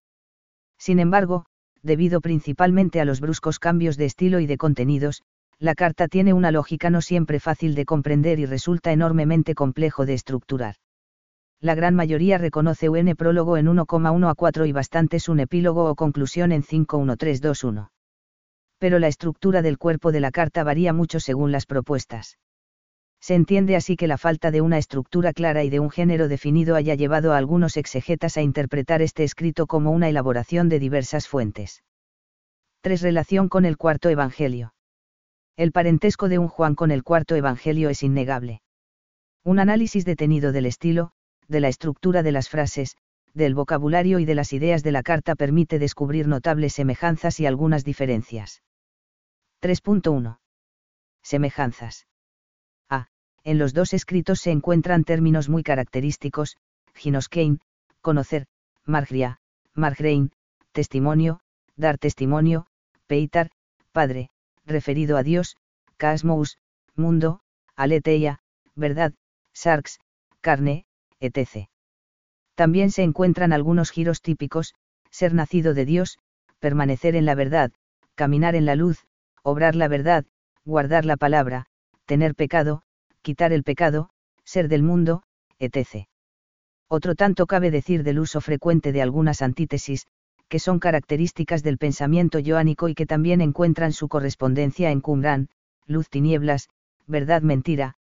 Sin 0.78 1.00
embargo, 1.00 1.44
debido 1.82 2.20
principalmente 2.20 3.00
a 3.00 3.04
los 3.04 3.20
bruscos 3.20 3.58
cambios 3.58 3.96
de 3.96 4.04
estilo 4.04 4.38
y 4.38 4.46
de 4.46 4.58
contenidos, 4.58 5.24
la 5.58 5.74
carta 5.74 6.06
tiene 6.06 6.34
una 6.34 6.52
lógica 6.52 6.88
no 6.88 7.00
siempre 7.00 7.40
fácil 7.40 7.74
de 7.74 7.84
comprender 7.84 8.38
y 8.38 8.46
resulta 8.46 8.92
enormemente 8.92 9.56
complejo 9.56 10.06
de 10.06 10.14
estructurar. 10.14 10.76
La 11.62 11.74
gran 11.74 11.94
mayoría 11.94 12.38
reconoce 12.38 12.88
un 12.88 13.14
prólogo 13.16 13.58
en 13.58 13.66
1,1 13.66 14.30
a 14.30 14.34
4 14.34 14.64
y 14.64 14.72
bastantes 14.72 15.28
un 15.28 15.40
epílogo 15.40 15.90
o 15.90 15.94
conclusión 15.94 16.52
en 16.52 16.62
51321. 16.62 17.90
Pero 18.78 18.98
la 18.98 19.08
estructura 19.08 19.60
del 19.60 19.76
cuerpo 19.76 20.10
de 20.10 20.20
la 20.20 20.30
carta 20.30 20.64
varía 20.64 20.94
mucho 20.94 21.20
según 21.20 21.52
las 21.52 21.66
propuestas. 21.66 22.38
Se 23.20 23.34
entiende 23.34 23.76
así 23.76 23.96
que 23.96 24.06
la 24.06 24.16
falta 24.16 24.50
de 24.50 24.62
una 24.62 24.78
estructura 24.78 25.34
clara 25.34 25.62
y 25.62 25.68
de 25.68 25.80
un 25.80 25.90
género 25.90 26.28
definido 26.28 26.76
haya 26.76 26.94
llevado 26.94 27.34
a 27.34 27.36
algunos 27.36 27.76
exegetas 27.76 28.38
a 28.38 28.40
interpretar 28.40 29.02
este 29.02 29.24
escrito 29.24 29.66
como 29.66 29.90
una 29.90 30.08
elaboración 30.08 30.70
de 30.70 30.78
diversas 30.78 31.28
fuentes. 31.28 31.84
3. 32.80 33.02
Relación 33.02 33.50
con 33.50 33.66
el 33.66 33.76
cuarto 33.76 34.08
Evangelio. 34.08 34.72
El 35.58 35.72
parentesco 35.72 36.30
de 36.30 36.38
un 36.38 36.48
Juan 36.48 36.74
con 36.74 36.90
el 36.90 37.02
cuarto 37.02 37.34
Evangelio 37.36 37.90
es 37.90 38.02
innegable. 38.02 38.62
Un 39.44 39.58
análisis 39.58 40.06
detenido 40.06 40.52
del 40.52 40.64
estilo, 40.64 41.12
de 41.50 41.60
la 41.60 41.68
estructura 41.68 42.22
de 42.22 42.32
las 42.32 42.48
frases, 42.48 42.96
del 43.34 43.54
vocabulario 43.54 44.18
y 44.18 44.24
de 44.24 44.34
las 44.34 44.54
ideas 44.54 44.82
de 44.82 44.92
la 44.92 45.02
carta 45.02 45.34
permite 45.34 45.78
descubrir 45.78 46.26
notables 46.26 46.72
semejanzas 46.72 47.38
y 47.40 47.46
algunas 47.46 47.84
diferencias. 47.84 48.62
3.1. 49.60 50.38
Semejanzas 51.22 52.06
en 53.44 53.58
los 53.58 53.72
dos 53.72 53.92
escritos 53.92 54.40
se 54.40 54.50
encuentran 54.50 55.04
términos 55.04 55.48
muy 55.48 55.62
característicos, 55.62 56.56
ginoskein, 56.94 57.60
conocer, 58.00 58.46
margria, 58.84 59.38
margrein, 59.74 60.32
testimonio, 60.72 61.40
dar 61.76 61.98
testimonio, 61.98 62.66
peitar, 63.06 63.50
padre, 63.92 64.30
referido 64.66 65.16
a 65.16 65.22
Dios, 65.22 65.56
casmos, 65.96 66.58
mundo, 66.94 67.40
aletheia, 67.76 68.40
verdad, 68.74 69.14
sarx, 69.52 69.98
carne, 70.40 70.84
etc. 71.20 71.68
También 72.54 72.90
se 72.90 73.02
encuentran 73.02 73.52
algunos 73.52 73.90
giros 73.90 74.22
típicos, 74.22 74.74
ser 75.10 75.34
nacido 75.34 75.74
de 75.74 75.84
Dios, 75.84 76.18
permanecer 76.58 77.16
en 77.16 77.24
la 77.24 77.34
verdad, 77.34 77.72
caminar 78.14 78.54
en 78.54 78.66
la 78.66 78.76
luz, 78.76 79.06
obrar 79.42 79.74
la 79.74 79.88
verdad, 79.88 80.24
guardar 80.64 81.04
la 81.04 81.16
palabra, 81.16 81.66
tener 82.06 82.34
pecado, 82.34 82.82
quitar 83.22 83.52
el 83.52 83.62
pecado, 83.62 84.10
ser 84.44 84.68
del 84.68 84.82
mundo, 84.82 85.22
etc. 85.58 86.06
Otro 86.88 87.14
tanto 87.14 87.46
cabe 87.46 87.70
decir 87.70 88.02
del 88.02 88.18
uso 88.18 88.40
frecuente 88.40 88.92
de 88.92 89.02
algunas 89.02 89.42
antítesis, 89.42 90.06
que 90.48 90.58
son 90.58 90.80
características 90.80 91.62
del 91.62 91.78
pensamiento 91.78 92.40
joánico 92.44 92.88
y 92.88 92.94
que 92.94 93.06
también 93.06 93.40
encuentran 93.40 93.92
su 93.92 94.08
correspondencia 94.08 94.90
en 94.90 95.00
Qumran, 95.00 95.48
luz 95.86 96.08
tinieblas, 96.08 96.68
verdad 97.06 97.42
mentira, 97.42 97.94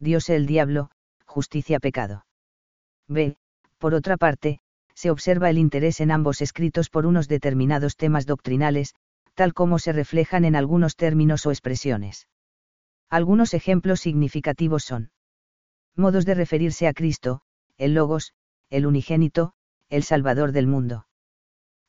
Dios 0.00 0.30
el 0.30 0.46
diablo, 0.46 0.90
justicia 1.26 1.78
pecado. 1.78 2.24
B. 3.06 3.36
Por 3.78 3.94
otra 3.94 4.16
parte, 4.16 4.60
se 4.94 5.10
observa 5.10 5.50
el 5.50 5.58
interés 5.58 6.00
en 6.00 6.10
ambos 6.10 6.40
escritos 6.40 6.88
por 6.88 7.06
unos 7.06 7.28
determinados 7.28 7.96
temas 7.96 8.26
doctrinales, 8.26 8.94
tal 9.34 9.54
como 9.54 9.78
se 9.78 9.92
reflejan 9.92 10.44
en 10.44 10.56
algunos 10.56 10.96
términos 10.96 11.44
o 11.46 11.50
expresiones. 11.50 12.28
Algunos 13.10 13.54
ejemplos 13.54 14.00
significativos 14.00 14.84
son 14.84 15.10
modos 15.96 16.24
de 16.24 16.34
referirse 16.34 16.86
a 16.86 16.94
Cristo, 16.94 17.42
el 17.76 17.94
Logos, 17.94 18.32
el 18.70 18.86
unigénito, 18.86 19.52
el 19.88 20.02
Salvador 20.02 20.52
del 20.52 20.66
mundo. 20.66 21.06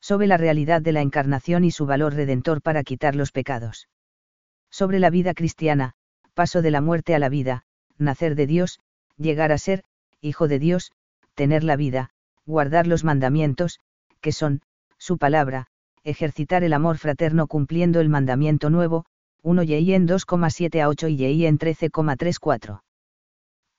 Sobre 0.00 0.26
la 0.26 0.36
realidad 0.36 0.82
de 0.82 0.92
la 0.92 1.00
encarnación 1.00 1.64
y 1.64 1.70
su 1.70 1.86
valor 1.86 2.14
redentor 2.14 2.60
para 2.60 2.82
quitar 2.82 3.14
los 3.14 3.32
pecados. 3.32 3.88
Sobre 4.70 4.98
la 4.98 5.10
vida 5.10 5.32
cristiana, 5.32 5.94
paso 6.34 6.60
de 6.60 6.70
la 6.70 6.80
muerte 6.80 7.14
a 7.14 7.18
la 7.18 7.28
vida, 7.28 7.64
nacer 8.02 8.34
de 8.34 8.46
Dios, 8.46 8.80
llegar 9.16 9.52
a 9.52 9.58
ser, 9.58 9.84
hijo 10.20 10.48
de 10.48 10.58
Dios, 10.58 10.92
tener 11.34 11.64
la 11.64 11.76
vida, 11.76 12.10
guardar 12.46 12.86
los 12.86 13.04
mandamientos, 13.04 13.80
que 14.20 14.32
son, 14.32 14.62
su 14.98 15.18
palabra, 15.18 15.66
ejercitar 16.04 16.64
el 16.64 16.72
amor 16.72 16.98
fraterno 16.98 17.46
cumpliendo 17.46 18.00
el 18.00 18.08
mandamiento 18.08 18.70
nuevo, 18.70 19.04
1 19.42 19.62
y 19.64 19.94
en 19.94 20.06
2,7 20.06 20.80
a 20.80 20.88
8 20.88 21.08
y 21.08 21.46
en 21.46 21.58
13,34. 21.58 22.82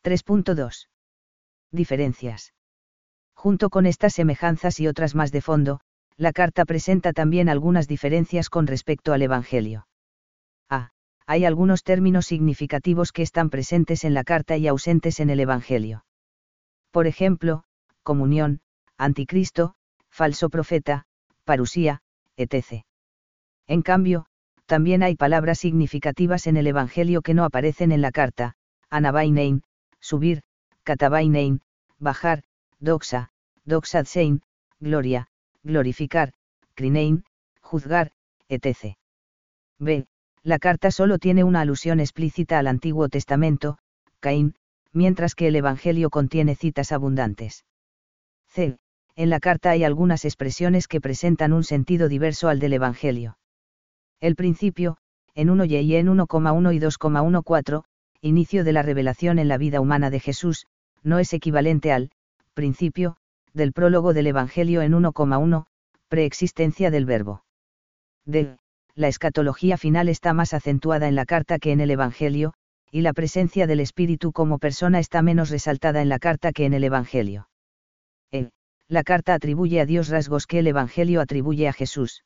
3.2. 0.03 0.88
Diferencias. 1.72 2.53
Junto 3.34 3.70
con 3.70 3.86
estas 3.86 4.13
semejanzas 4.13 4.80
y 4.80 4.88
otras 4.88 5.15
más 5.15 5.32
de 5.32 5.42
fondo, 5.42 5.80
la 6.18 6.34
carta 6.34 6.65
presenta 6.65 7.13
también 7.13 7.50
algunas 7.50 7.88
diferencias 7.88 8.50
con 8.50 8.68
respecto 8.68 9.13
al 9.13 9.22
Evangelio. 9.22 9.88
Hay 11.25 11.46
algunos 11.46 11.84
términos 11.84 12.25
significativos 12.25 13.12
que 13.12 13.22
están 13.22 13.50
presentes 13.50 14.03
en 14.03 14.13
la 14.13 14.24
carta 14.24 14.58
y 14.58 14.68
ausentes 14.68 15.20
en 15.20 15.30
el 15.30 15.39
Evangelio. 15.39 16.06
Por 16.92 17.08
ejemplo, 17.08 17.63
comunión, 18.03 18.62
anticristo, 18.98 19.75
falso 20.10 20.50
profeta, 20.50 21.06
parusía, 21.46 22.01
etc. 22.38 22.86
En 23.68 23.82
cambio, 23.82 24.25
también 24.65 25.03
hay 25.03 25.15
palabras 25.15 25.60
significativas 25.60 26.48
en 26.48 26.58
el 26.58 26.68
Evangelio 26.68 27.22
que 27.22 27.34
no 27.34 27.46
aparecen 27.46 27.92
en 27.92 28.01
la 28.01 28.12
carta, 28.12 28.56
anabainein, 28.89 29.63
subir, 30.00 30.42
katabainein, 30.84 31.62
bajar, 32.00 32.44
doxa, 32.80 33.30
doxadsein, 33.65 34.42
gloria, 34.80 35.27
glorificar, 35.63 36.34
crinein, 36.75 37.24
juzgar, 37.62 38.12
etc. 38.50 38.98
B. 39.80 40.06
La 40.44 40.60
carta 40.60 40.92
solo 40.92 41.20
tiene 41.20 41.46
una 41.46 41.62
alusión 41.62 42.02
explícita 42.02 42.60
al 42.60 42.68
Antiguo 42.68 43.08
Testamento, 43.08 43.78
Caín, 44.20 44.56
mientras 44.92 45.36
que 45.36 45.48
el 45.48 45.56
Evangelio 45.56 46.10
contiene 46.10 46.56
citas 46.56 46.92
abundantes. 46.92 47.66
C. 48.48 48.78
En 49.16 49.30
la 49.30 49.40
carta 49.40 49.70
hay 49.70 49.84
algunas 49.84 50.26
expresiones 50.26 50.88
que 50.88 51.00
presentan 51.00 51.54
un 51.54 51.64
sentido 51.64 52.10
diverso 52.10 52.50
al 52.50 52.60
del 52.60 52.74
Evangelio. 52.74 53.38
El 54.20 54.36
principio, 54.36 54.98
en 55.34 55.50
1 55.50 55.66
y 55.66 55.96
en 55.96 56.08
1,1 56.08 56.76
y 56.76 56.80
2,14, 56.80 57.84
inicio 58.22 58.64
de 58.64 58.74
la 58.74 58.82
revelación 58.82 59.40
en 59.40 59.48
la 59.48 59.58
vida 59.58 59.80
humana 59.80 60.10
de 60.10 60.20
Jesús, 60.20 60.68
no 61.04 61.20
es 61.20 61.34
equivalente 61.34 61.92
al 61.92 62.12
principio 62.54 63.18
del 63.54 63.72
prólogo 63.72 64.14
del 64.14 64.28
Evangelio 64.28 64.82
en 64.82 64.94
1,1, 64.94 65.66
preexistencia 66.10 66.92
del 66.92 67.06
verbo. 67.06 67.44
D. 68.26 68.58
La 68.96 69.08
escatología 69.08 69.78
final 69.78 70.08
está 70.08 70.34
más 70.34 70.54
acentuada 70.54 71.08
en 71.08 71.16
la 71.16 71.26
carta 71.26 71.58
que 71.58 71.72
en 71.72 71.82
el 71.82 71.90
Evangelio, 71.90 72.54
y 72.92 73.02
la 73.02 73.14
presencia 73.14 73.66
del 73.66 73.80
Espíritu 73.80 74.32
como 74.32 74.60
persona 74.60 75.00
está 75.00 75.24
menos 75.24 75.50
resaltada 75.50 76.02
en 76.04 76.10
la 76.10 76.20
carta 76.20 76.52
que 76.52 76.66
en 76.66 76.74
el 76.74 76.84
Evangelio. 76.84 77.50
E. 78.32 78.52
La 78.88 79.04
carta 79.04 79.34
atribuye 79.34 79.82
a 79.82 79.88
Dios 79.88 80.10
rasgos 80.10 80.46
que 80.46 80.60
el 80.60 80.68
Evangelio 80.68 81.22
atribuye 81.22 81.68
a 81.68 81.74
Jesús. 81.74 82.24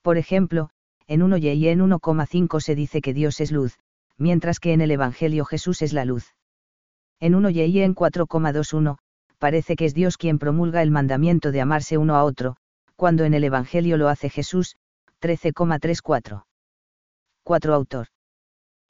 Por 0.00 0.16
ejemplo, 0.16 0.70
en 1.06 1.22
1 1.22 1.36
y 1.36 1.68
en 1.68 1.80
1,5 1.80 2.60
se 2.60 2.74
dice 2.74 3.02
que 3.02 3.12
Dios 3.12 3.40
es 3.40 3.52
luz, 3.52 3.78
mientras 4.16 4.60
que 4.60 4.72
en 4.72 4.80
el 4.80 4.90
Evangelio 4.90 5.44
Jesús 5.44 5.82
es 5.82 5.92
la 5.92 6.06
luz. 6.06 6.34
En 7.20 7.34
1 7.34 7.50
y 7.50 7.80
en 7.80 7.94
4,21, 7.94 8.96
parece 9.38 9.76
que 9.76 9.84
es 9.84 9.92
Dios 9.92 10.16
quien 10.16 10.38
promulga 10.38 10.80
el 10.80 10.90
mandamiento 10.90 11.52
de 11.52 11.60
amarse 11.60 11.98
uno 11.98 12.16
a 12.16 12.24
otro, 12.24 12.56
cuando 12.96 13.24
en 13.24 13.34
el 13.34 13.44
Evangelio 13.44 13.98
lo 13.98 14.08
hace 14.08 14.30
Jesús, 14.30 14.76
13,34. 15.24 16.44
4. 17.44 17.74
Autor. 17.74 18.06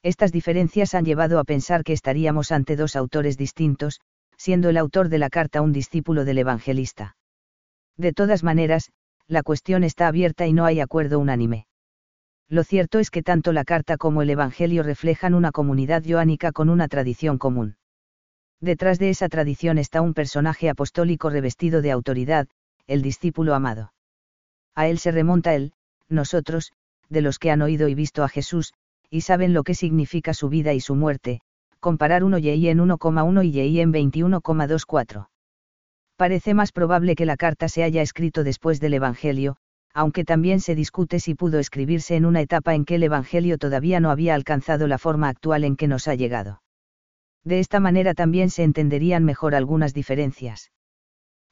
Estas 0.03 0.33
diferencias 0.33 0.95
han 0.95 1.05
llevado 1.05 1.38
a 1.38 1.45
pensar 1.45 1.85
que 1.85 1.93
estaríamos 1.93 2.50
ante 2.50 2.75
dos 2.75 2.97
autores 2.97 3.38
distintos, 3.38 4.00
siendo 4.37 4.69
el 4.69 4.76
autor 4.76 5.11
de 5.11 5.19
la 5.19 5.31
carta 5.31 5.62
un 5.62 5.73
discípulo 5.73 6.25
del 6.25 6.38
evangelista. 6.38 7.17
De 7.97 8.12
todas 8.12 8.43
maneras, 8.43 8.91
la 9.29 9.45
cuestión 9.45 9.85
está 9.85 10.09
abierta 10.09 10.45
y 10.49 10.53
no 10.53 10.64
hay 10.64 10.81
acuerdo 10.81 11.21
unánime. 11.21 11.69
Lo 12.49 12.64
cierto 12.64 12.99
es 12.99 13.12
que 13.12 13.23
tanto 13.23 13.53
la 13.53 13.62
carta 13.62 13.97
como 13.97 14.21
el 14.21 14.29
Evangelio 14.29 14.83
reflejan 14.83 15.35
una 15.35 15.53
comunidad 15.53 16.03
joánica 16.05 16.50
con 16.50 16.69
una 16.69 16.88
tradición 16.88 17.38
común. 17.38 17.76
Detrás 18.61 18.99
de 18.99 19.11
esa 19.11 19.29
tradición 19.29 19.79
está 19.79 20.03
un 20.03 20.14
personaje 20.14 20.69
apostólico 20.69 21.31
revestido 21.31 21.81
de 21.81 21.93
autoridad, 21.93 22.49
el 22.88 23.03
discípulo 23.03 23.55
amado. 23.55 23.93
A 24.75 24.88
él 24.88 24.99
se 24.99 25.12
remonta 25.12 25.55
el, 25.55 25.73
nosotros, 26.14 26.73
de 27.09 27.21
los 27.21 27.38
que 27.38 27.50
han 27.50 27.62
oído 27.62 27.88
y 27.88 27.94
visto 27.94 28.23
a 28.25 28.28
Jesús, 28.28 28.73
y 29.11 29.21
saben 29.21 29.52
lo 29.52 29.62
que 29.62 29.75
significa 29.75 30.35
su 30.35 30.49
vida 30.49 30.73
y 30.73 30.80
su 30.80 30.94
muerte, 30.94 31.40
comparar 31.80 32.25
1 32.25 32.38
y 32.38 32.68
en 32.68 32.78
1,1 32.78 33.44
y 33.44 33.80
en 33.80 33.92
21,24. 33.92 35.28
Parece 36.16 36.54
más 36.54 36.73
probable 36.73 37.14
que 37.14 37.26
la 37.26 37.37
carta 37.37 37.68
se 37.68 37.83
haya 37.83 38.00
escrito 38.00 38.44
después 38.44 38.80
del 38.80 38.94
Evangelio, 38.94 39.56
aunque 39.92 40.25
también 40.25 40.61
se 40.61 40.75
discute 40.75 41.21
si 41.21 41.35
pudo 41.35 41.59
escribirse 41.59 42.16
en 42.16 42.25
una 42.25 42.40
etapa 42.40 42.75
en 42.75 42.85
que 42.85 42.97
el 42.97 43.02
Evangelio 43.02 43.59
todavía 43.59 44.00
no 44.00 44.11
había 44.11 44.35
alcanzado 44.35 44.87
la 44.87 44.99
forma 44.99 45.28
actual 45.28 45.64
en 45.64 45.76
que 45.76 45.87
nos 45.87 46.09
ha 46.09 46.14
llegado. 46.14 46.62
De 47.44 47.61
esta 47.61 47.78
manera 47.78 48.14
también 48.14 48.50
se 48.50 48.62
entenderían 48.62 49.25
mejor 49.25 49.54
algunas 49.54 49.92
diferencias. 49.92 50.73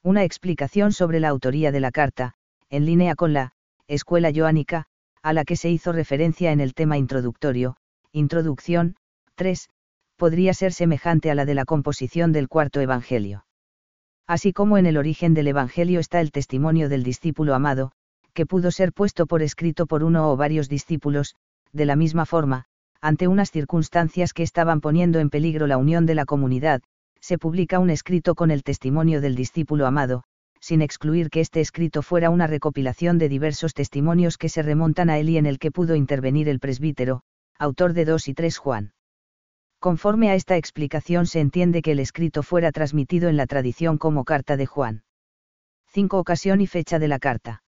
Una 0.01 0.23
explicación 0.23 0.91
sobre 0.91 1.19
la 1.19 1.29
autoría 1.29 1.71
de 1.71 1.79
la 1.79 1.91
carta, 1.91 2.33
en 2.69 2.85
línea 2.85 3.15
con 3.15 3.31
la 3.31 3.53
escuela 3.87 4.31
joánica, 4.33 4.85
a 5.21 5.33
la 5.33 5.45
que 5.45 5.55
se 5.55 5.69
hizo 5.69 5.91
referencia 5.91 6.51
en 6.51 6.59
el 6.59 6.73
tema 6.73 6.97
introductorio, 6.97 7.75
Introducción, 8.11 8.95
3, 9.35 9.69
podría 10.17 10.53
ser 10.53 10.73
semejante 10.73 11.31
a 11.31 11.35
la 11.35 11.45
de 11.45 11.55
la 11.55 11.65
composición 11.65 12.31
del 12.31 12.47
cuarto 12.47 12.79
Evangelio. 12.79 13.45
Así 14.27 14.53
como 14.53 14.77
en 14.77 14.85
el 14.85 14.97
origen 14.97 15.33
del 15.33 15.47
Evangelio 15.47 15.99
está 15.99 16.21
el 16.21 16.31
testimonio 16.31 16.89
del 16.89 17.03
discípulo 17.03 17.55
amado, 17.55 17.91
que 18.33 18.45
pudo 18.45 18.71
ser 18.71 18.93
puesto 18.93 19.25
por 19.25 19.41
escrito 19.41 19.85
por 19.85 20.03
uno 20.03 20.31
o 20.31 20.37
varios 20.37 20.69
discípulos, 20.69 21.35
de 21.71 21.85
la 21.85 21.95
misma 21.95 22.25
forma, 22.25 22.65
ante 23.01 23.27
unas 23.27 23.51
circunstancias 23.51 24.33
que 24.33 24.43
estaban 24.43 24.79
poniendo 24.79 25.19
en 25.19 25.29
peligro 25.29 25.67
la 25.67 25.77
unión 25.77 26.05
de 26.05 26.15
la 26.15 26.25
comunidad, 26.25 26.81
se 27.19 27.37
publica 27.37 27.79
un 27.79 27.89
escrito 27.89 28.35
con 28.35 28.51
el 28.51 28.63
testimonio 28.63 29.21
del 29.21 29.35
discípulo 29.35 29.87
amado, 29.87 30.23
sin 30.63 30.81
excluir 30.81 31.29
que 31.29 31.41
este 31.41 31.59
escrito 31.59 32.01
fuera 32.01 32.29
una 32.29 32.47
recopilación 32.47 33.17
de 33.17 33.27
diversos 33.27 33.73
testimonios 33.73 34.37
que 34.37 34.47
se 34.47 34.61
remontan 34.61 35.09
a 35.09 35.19
él 35.19 35.27
y 35.27 35.37
en 35.37 35.45
el 35.45 35.59
que 35.59 35.71
pudo 35.71 35.93
intervenir 35.93 36.47
el 36.47 36.61
presbítero, 36.61 37.23
autor 37.59 37.91
de 37.91 38.05
2 38.05 38.29
y 38.29 38.33
3 38.33 38.57
Juan. 38.57 38.93
Conforme 39.79 40.29
a 40.29 40.35
esta 40.35 40.55
explicación 40.55 41.25
se 41.25 41.41
entiende 41.41 41.81
que 41.81 41.91
el 41.91 41.99
escrito 41.99 42.43
fuera 42.43 42.71
transmitido 42.71 43.27
en 43.27 43.35
la 43.35 43.45
tradición 43.45 43.97
como 43.97 44.23
carta 44.23 44.55
de 44.55 44.65
Juan. 44.65 45.03
5. 45.87 46.17
Ocasión 46.17 46.61
y 46.61 46.67
fecha 46.67 46.97
de 46.97 47.09
la 47.09 47.19
carta. 47.19 47.61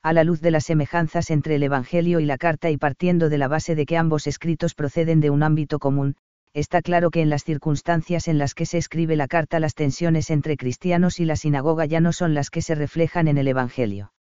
A 0.00 0.12
la 0.12 0.22
luz 0.22 0.40
de 0.40 0.52
las 0.52 0.66
semejanzas 0.66 1.28
entre 1.28 1.56
el 1.56 1.64
Evangelio 1.64 2.20
y 2.20 2.24
la 2.24 2.38
carta 2.38 2.70
y 2.70 2.76
partiendo 2.76 3.30
de 3.30 3.38
la 3.38 3.48
base 3.48 3.74
de 3.74 3.84
que 3.84 3.96
ambos 3.96 4.28
escritos 4.28 4.76
proceden 4.76 5.18
de 5.18 5.30
un 5.30 5.42
ámbito 5.42 5.80
común, 5.80 6.14
está 6.54 6.82
claro 6.82 7.10
que 7.10 7.22
en 7.22 7.30
las 7.30 7.44
circunstancias 7.44 8.28
en 8.28 8.38
las 8.38 8.54
que 8.54 8.66
se 8.66 8.78
escribe 8.78 9.16
la 9.16 9.26
carta 9.26 9.58
las 9.60 9.74
tensiones 9.74 10.30
entre 10.30 10.56
cristianos 10.56 11.18
y 11.18 11.24
la 11.24 11.36
sinagoga 11.36 11.86
ya 11.86 12.00
no 12.00 12.12
son 12.12 12.34
las 12.34 12.50
que 12.50 12.62
se 12.62 12.74
reflejan 12.74 13.28
en 13.28 13.38
el 13.38 13.48
Evangelio. 13.48 14.12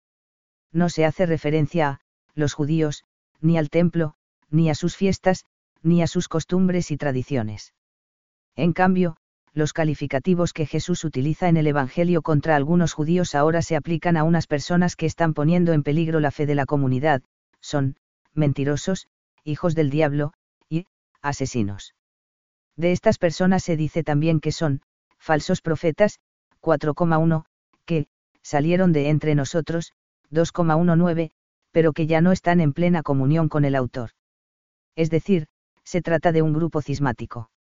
No 0.73 0.89
se 0.89 1.05
hace 1.05 1.27
referencia 1.27 1.89
a, 1.89 2.01
los 2.35 2.55
judíos, 2.55 3.05
ni 3.41 3.59
al 3.59 3.71
templo, 3.71 4.15
ni 4.49 4.71
a 4.71 4.75
sus 4.75 4.97
fiestas, 4.97 5.45
ni 5.83 6.03
a 6.03 6.07
sus 6.07 6.29
costumbres 6.29 6.91
y 6.91 6.97
tradiciones. 6.97 7.75
En 8.55 8.73
cambio, 8.73 9.17
los 9.53 9.73
calificativos 9.73 10.53
que 10.53 10.67
Jesús 10.67 11.05
utiliza 11.05 11.49
en 11.49 11.57
el 11.57 11.67
Evangelio 11.67 12.23
contra 12.23 12.55
algunos 12.55 12.93
judíos 12.93 13.35
ahora 13.35 13.63
se 13.63 13.75
aplican 13.75 14.17
a 14.17 14.23
unas 14.23 14.47
personas 14.47 14.95
que 14.95 15.07
están 15.07 15.35
poniendo 15.35 15.73
en 15.73 15.83
peligro 15.83 16.21
la 16.21 16.31
fe 16.31 16.47
de 16.47 16.55
la 16.55 16.67
comunidad, 16.67 17.23
son, 17.61 17.97
mentirosos, 18.33 19.09
hijos 19.43 19.75
del 19.75 19.91
diablo, 19.91 20.33
y, 20.69 20.87
asesinos. 21.21 21.95
De 22.81 22.93
estas 22.93 23.19
personas 23.19 23.63
se 23.63 23.77
dice 23.77 24.03
también 24.03 24.41
que 24.41 24.53
son, 24.53 24.81
falsos 25.19 25.61
profetas, 25.61 26.19
4,1, 26.63 27.45
que, 27.85 28.07
salieron 28.41 28.95
de 28.95 29.11
entre 29.11 29.35
nosotros, 29.35 29.93
2,19, 30.33 31.31
pero 31.73 31.93
que 31.93 32.07
ya 32.07 32.23
no 32.23 32.33
están 32.33 32.59
en 32.59 32.73
plena 32.73 33.03
comunión 33.03 33.51
con 33.51 33.67
el 33.67 33.75
autor. 33.75 34.13
Es 34.97 35.11
decir, 35.11 35.47
se 35.85 36.01
trata 36.01 36.33
de 36.33 36.41
un 36.41 36.55
grupo 36.55 36.81
cismático. 36.81 37.51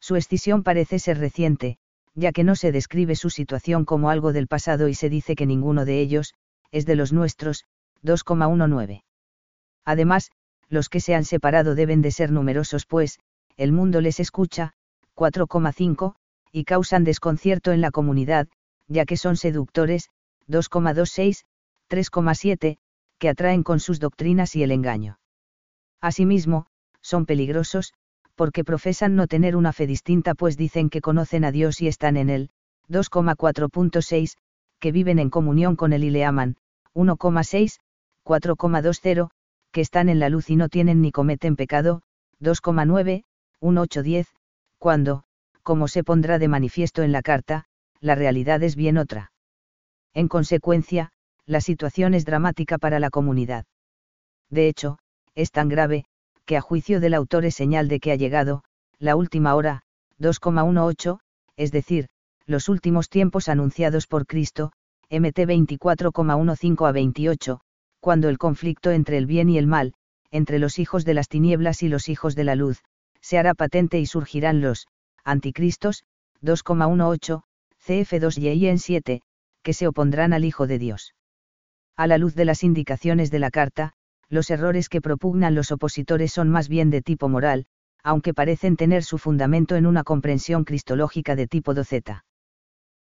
Su 0.00 0.16
escisión 0.16 0.62
parece 0.62 0.98
ser 0.98 1.18
reciente, 1.18 1.76
ya 2.14 2.32
que 2.32 2.42
no 2.42 2.56
se 2.56 2.72
describe 2.72 3.16
su 3.16 3.28
situación 3.28 3.84
como 3.84 4.08
algo 4.08 4.32
del 4.32 4.48
pasado 4.48 4.88
y 4.88 4.94
se 4.94 5.10
dice 5.10 5.36
que 5.36 5.44
ninguno 5.44 5.84
de 5.84 6.00
ellos, 6.00 6.32
es 6.70 6.86
de 6.86 6.96
los 6.96 7.12
nuestros, 7.12 7.66
2,19. 8.02 9.02
Además, 9.84 10.30
los 10.70 10.88
que 10.88 11.00
se 11.00 11.14
han 11.14 11.26
separado 11.26 11.74
deben 11.74 12.00
de 12.00 12.12
ser 12.12 12.32
numerosos 12.32 12.86
pues, 12.86 13.18
el 13.58 13.72
mundo 13.72 14.00
les 14.00 14.20
escucha, 14.20 14.72
4,5, 15.16 16.14
y 16.52 16.64
causan 16.64 17.04
desconcierto 17.04 17.72
en 17.72 17.80
la 17.80 17.90
comunidad, 17.90 18.48
ya 18.86 19.04
que 19.04 19.16
son 19.16 19.36
seductores, 19.36 20.08
2,26, 20.48 21.44
3,7, 21.90 22.78
que 23.18 23.28
atraen 23.28 23.64
con 23.64 23.80
sus 23.80 23.98
doctrinas 23.98 24.54
y 24.54 24.62
el 24.62 24.70
engaño. 24.70 25.18
Asimismo, 26.00 26.66
son 27.02 27.26
peligrosos, 27.26 27.92
porque 28.36 28.62
profesan 28.62 29.16
no 29.16 29.26
tener 29.26 29.56
una 29.56 29.72
fe 29.72 29.88
distinta 29.88 30.34
pues 30.34 30.56
dicen 30.56 30.88
que 30.88 31.00
conocen 31.00 31.44
a 31.44 31.50
Dios 31.50 31.82
y 31.82 31.88
están 31.88 32.16
en 32.16 32.30
él, 32.30 32.50
2,4.6, 32.88 34.36
que 34.78 34.92
viven 34.92 35.18
en 35.18 35.30
comunión 35.30 35.74
con 35.74 35.92
él 35.92 36.04
y 36.04 36.10
le 36.10 36.24
aman, 36.24 36.56
1,6, 36.94 37.80
4,20, 38.24 39.30
que 39.72 39.80
están 39.80 40.08
en 40.08 40.20
la 40.20 40.28
luz 40.28 40.48
y 40.48 40.54
no 40.54 40.68
tienen 40.68 41.02
ni 41.02 41.10
cometen 41.10 41.56
pecado, 41.56 42.02
2,9, 42.40 43.24
1.8.10, 43.60 44.26
cuando, 44.78 45.24
como 45.62 45.88
se 45.88 46.04
pondrá 46.04 46.38
de 46.38 46.48
manifiesto 46.48 47.02
en 47.02 47.12
la 47.12 47.22
carta, 47.22 47.64
la 48.00 48.14
realidad 48.14 48.62
es 48.62 48.76
bien 48.76 48.98
otra. 48.98 49.32
En 50.14 50.28
consecuencia, 50.28 51.10
la 51.46 51.60
situación 51.60 52.14
es 52.14 52.24
dramática 52.24 52.78
para 52.78 53.00
la 53.00 53.10
comunidad. 53.10 53.64
De 54.50 54.68
hecho, 54.68 54.98
es 55.34 55.50
tan 55.50 55.68
grave, 55.68 56.04
que 56.44 56.56
a 56.56 56.60
juicio 56.60 57.00
del 57.00 57.14
autor 57.14 57.44
es 57.44 57.54
señal 57.54 57.88
de 57.88 58.00
que 58.00 58.12
ha 58.12 58.16
llegado, 58.16 58.64
la 58.98 59.16
última 59.16 59.54
hora, 59.54 59.82
2,18, 60.18 61.18
es 61.56 61.72
decir, 61.72 62.08
los 62.46 62.68
últimos 62.68 63.08
tiempos 63.08 63.48
anunciados 63.48 64.06
por 64.06 64.26
Cristo, 64.26 64.72
MT 65.10 65.38
24,15 65.46 66.88
a 66.88 66.92
28, 66.92 67.60
cuando 68.00 68.28
el 68.28 68.38
conflicto 68.38 68.90
entre 68.90 69.18
el 69.18 69.26
bien 69.26 69.48
y 69.48 69.58
el 69.58 69.66
mal, 69.66 69.94
entre 70.30 70.58
los 70.58 70.78
hijos 70.78 71.04
de 71.04 71.14
las 71.14 71.28
tinieblas 71.28 71.82
y 71.82 71.88
los 71.88 72.08
hijos 72.08 72.34
de 72.34 72.44
la 72.44 72.54
luz, 72.54 72.82
se 73.20 73.38
hará 73.38 73.54
patente 73.54 73.98
y 73.98 74.06
surgirán 74.06 74.60
los 74.60 74.86
anticristos, 75.24 76.04
2,18, 76.42 77.42
CF2 77.84 78.38
y 78.38 78.66
en 78.66 78.78
7, 78.78 79.22
que 79.62 79.72
se 79.74 79.86
opondrán 79.86 80.32
al 80.32 80.44
Hijo 80.44 80.66
de 80.66 80.78
Dios. 80.78 81.14
A 81.96 82.06
la 82.06 82.18
luz 82.18 82.34
de 82.34 82.44
las 82.44 82.62
indicaciones 82.62 83.30
de 83.30 83.38
la 83.38 83.50
carta, 83.50 83.94
los 84.28 84.50
errores 84.50 84.88
que 84.88 85.00
propugnan 85.00 85.54
los 85.54 85.72
opositores 85.72 86.32
son 86.32 86.48
más 86.48 86.68
bien 86.68 86.90
de 86.90 87.02
tipo 87.02 87.28
moral, 87.28 87.66
aunque 88.02 88.34
parecen 88.34 88.76
tener 88.76 89.02
su 89.04 89.18
fundamento 89.18 89.76
en 89.76 89.86
una 89.86 90.04
comprensión 90.04 90.64
cristológica 90.64 91.34
de 91.34 91.46
tipo 91.46 91.74
doceta. 91.74 92.24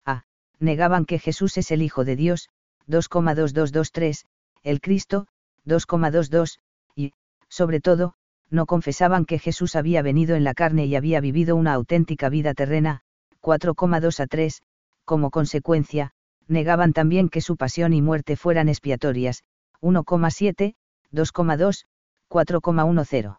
A. 0.05 0.23
Negaban 0.59 1.05
que 1.05 1.19
Jesús 1.19 1.57
es 1.57 1.71
el 1.71 1.81
Hijo 1.81 2.05
de 2.05 2.15
Dios, 2.15 2.49
2,2223, 2.87 4.25
el 4.63 4.81
Cristo, 4.81 5.27
2,22, 5.65 6.59
y, 6.95 7.13
sobre 7.49 7.81
todo, 7.81 8.15
no 8.49 8.65
confesaban 8.65 9.25
que 9.25 9.39
Jesús 9.39 9.75
había 9.75 10.01
venido 10.01 10.35
en 10.35 10.43
la 10.43 10.53
carne 10.53 10.85
y 10.85 10.95
había 10.95 11.19
vivido 11.19 11.55
una 11.55 11.73
auténtica 11.73 12.29
vida 12.29 12.53
terrena, 12.53 13.01
4,2 13.41 14.19
a 14.19 14.27
3, 14.27 14.61
como 15.05 15.31
consecuencia, 15.31 16.11
negaban 16.47 16.93
también 16.93 17.29
que 17.29 17.41
su 17.41 17.57
pasión 17.57 17.93
y 17.93 18.01
muerte 18.01 18.35
fueran 18.35 18.69
expiatorias, 18.69 19.43
1,7, 19.81 20.75
2,2, 21.11 21.85
4,10. 22.29 23.37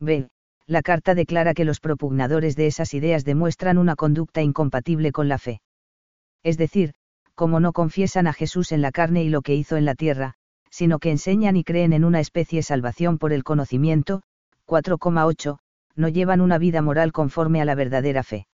B. 0.00 0.28
La 0.66 0.82
carta 0.82 1.14
declara 1.14 1.52
que 1.52 1.64
los 1.64 1.80
propugnadores 1.80 2.56
de 2.56 2.66
esas 2.66 2.94
ideas 2.94 3.24
demuestran 3.24 3.76
una 3.76 3.96
conducta 3.96 4.42
incompatible 4.42 5.12
con 5.12 5.28
la 5.28 5.38
fe. 5.38 5.60
Es 6.42 6.56
decir, 6.56 6.94
como 7.34 7.60
no 7.60 7.72
confiesan 7.72 8.26
a 8.26 8.32
Jesús 8.32 8.72
en 8.72 8.80
la 8.80 8.92
carne 8.92 9.24
y 9.24 9.28
lo 9.28 9.42
que 9.42 9.54
hizo 9.54 9.76
en 9.76 9.84
la 9.84 9.94
tierra, 9.94 10.34
sino 10.74 10.98
que 10.98 11.12
enseñan 11.12 11.54
y 11.56 11.62
creen 11.62 11.92
en 11.92 12.04
una 12.04 12.18
especie 12.18 12.60
salvación 12.64 13.18
por 13.18 13.32
el 13.32 13.44
conocimiento, 13.44 14.22
4,8, 14.66 15.58
no 15.94 16.08
llevan 16.08 16.40
una 16.40 16.58
vida 16.58 16.82
moral 16.82 17.12
conforme 17.12 17.60
a 17.62 17.64
la 17.64 17.76
verdadera 17.76 18.24
fe. 18.24 18.48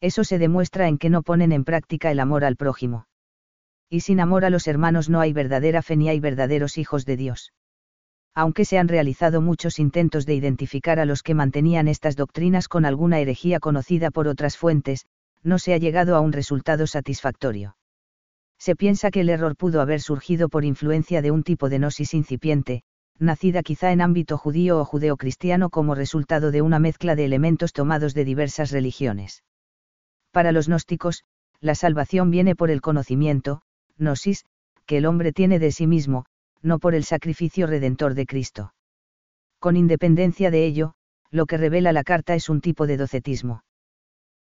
Eso 0.00 0.24
se 0.24 0.38
demuestra 0.38 0.88
en 0.88 0.98
que 0.98 1.08
no 1.08 1.22
ponen 1.22 1.52
en 1.52 1.62
práctica 1.62 2.10
el 2.10 2.18
amor 2.18 2.44
al 2.44 2.56
prójimo. 2.56 3.06
Y 3.88 4.00
sin 4.00 4.18
amor 4.18 4.44
a 4.44 4.50
los 4.50 4.66
hermanos 4.66 5.08
no 5.08 5.20
hay 5.20 5.32
verdadera 5.32 5.82
fe 5.82 5.94
ni 5.96 6.08
hay 6.08 6.18
verdaderos 6.18 6.78
hijos 6.78 7.06
de 7.06 7.16
Dios. 7.16 7.52
Aunque 8.34 8.64
se 8.64 8.78
han 8.78 8.88
realizado 8.88 9.40
muchos 9.40 9.78
intentos 9.78 10.26
de 10.26 10.34
identificar 10.34 10.98
a 10.98 11.04
los 11.04 11.22
que 11.22 11.34
mantenían 11.34 11.86
estas 11.86 12.16
doctrinas 12.16 12.66
con 12.66 12.84
alguna 12.84 13.20
herejía 13.20 13.60
conocida 13.60 14.10
por 14.10 14.26
otras 14.26 14.56
fuentes, 14.56 15.06
no 15.44 15.60
se 15.60 15.74
ha 15.74 15.78
llegado 15.78 16.16
a 16.16 16.20
un 16.20 16.32
resultado 16.32 16.88
satisfactorio. 16.88 17.76
Se 18.58 18.76
piensa 18.76 19.10
que 19.10 19.20
el 19.20 19.28
error 19.28 19.56
pudo 19.56 19.80
haber 19.80 20.00
surgido 20.00 20.48
por 20.48 20.64
influencia 20.64 21.22
de 21.22 21.30
un 21.30 21.42
tipo 21.42 21.68
de 21.68 21.78
gnosis 21.78 22.14
incipiente, 22.14 22.82
nacida 23.18 23.62
quizá 23.62 23.92
en 23.92 24.00
ámbito 24.00 24.38
judío 24.38 24.78
o 24.80 24.84
judeocristiano 24.84 25.70
como 25.70 25.94
resultado 25.94 26.50
de 26.50 26.62
una 26.62 26.78
mezcla 26.78 27.14
de 27.14 27.24
elementos 27.24 27.72
tomados 27.72 28.14
de 28.14 28.24
diversas 28.24 28.70
religiones. 28.70 29.42
Para 30.32 30.52
los 30.52 30.68
gnósticos, 30.68 31.24
la 31.60 31.74
salvación 31.74 32.30
viene 32.30 32.54
por 32.54 32.70
el 32.70 32.80
conocimiento, 32.80 33.62
gnosis, 33.98 34.44
que 34.86 34.98
el 34.98 35.06
hombre 35.06 35.32
tiene 35.32 35.58
de 35.58 35.72
sí 35.72 35.86
mismo, 35.86 36.26
no 36.62 36.78
por 36.78 36.94
el 36.94 37.04
sacrificio 37.04 37.66
redentor 37.66 38.14
de 38.14 38.26
Cristo. 38.26 38.74
Con 39.58 39.76
independencia 39.76 40.50
de 40.50 40.66
ello, 40.66 40.94
lo 41.30 41.46
que 41.46 41.56
revela 41.56 41.92
la 41.92 42.04
carta 42.04 42.34
es 42.34 42.48
un 42.48 42.60
tipo 42.60 42.86
de 42.86 42.96
docetismo. 42.96 43.62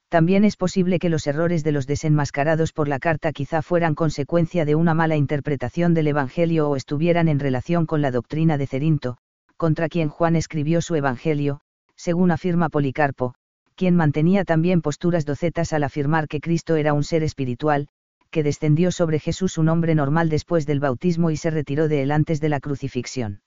También 0.08 0.44
es 0.44 0.56
posible 0.56 0.99
que 0.99 1.08
los 1.08 1.26
errores 1.26 1.64
de 1.64 1.73
los 1.73 1.87
desenmascarados 1.87 2.73
por 2.73 2.88
la 2.88 2.99
carta 2.99 3.32
quizá 3.32 3.62
fueran 3.62 3.94
consecuencia 3.94 4.64
de 4.64 4.75
una 4.75 4.94
mala 4.94 5.16
interpretación 5.16 5.94
del 5.94 6.08
Evangelio 6.08 6.68
o 6.68 6.76
estuvieran 6.76 7.28
en 7.28 7.40
relación 7.40 7.87
con 7.87 8.00
la 8.00 8.11
doctrina 8.11 8.56
de 8.56 8.66
Cerinto, 8.66 9.16
contra 9.56 9.88
quien 9.88 10.08
Juan 10.08 10.37
escribió 10.37 10.80
su 10.80 10.94
Evangelio, 10.94 11.61
según 11.96 12.30
afirma 12.30 12.68
Policarpo, 12.68 13.34
quien 13.75 13.96
mantenía 13.96 14.44
también 14.44 14.82
posturas 14.82 15.25
docetas 15.25 15.73
al 15.73 15.82
afirmar 15.84 16.28
que 16.28 16.40
Cristo 16.40 16.76
era 16.76 16.92
un 16.92 17.02
ser 17.02 17.23
espiritual, 17.23 17.88
que 18.30 18.42
descendió 18.42 18.90
sobre 18.90 19.18
Jesús 19.20 19.58
un 19.58 19.68
hombre 19.68 19.94
normal 19.94 20.28
después 20.28 20.66
del 20.66 20.80
bautismo 20.80 21.30
y 21.30 21.37
se 21.37 21.50
retiró 21.50 21.88
de 21.88 22.02
él 22.02 22.11
antes 22.11 22.40
de 22.40 22.49
la 22.49 22.61
crucifixión. 22.61 23.42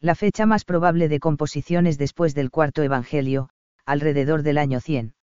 La 0.00 0.14
fecha 0.14 0.46
más 0.46 0.64
probable 0.64 1.08
de 1.08 1.20
composición 1.20 1.86
es 1.86 1.98
después 1.98 2.34
del 2.34 2.50
cuarto 2.50 2.82
Evangelio, 2.82 3.50
alrededor 3.84 4.42
del 4.42 4.58
año 4.58 4.80
100. 4.80 5.14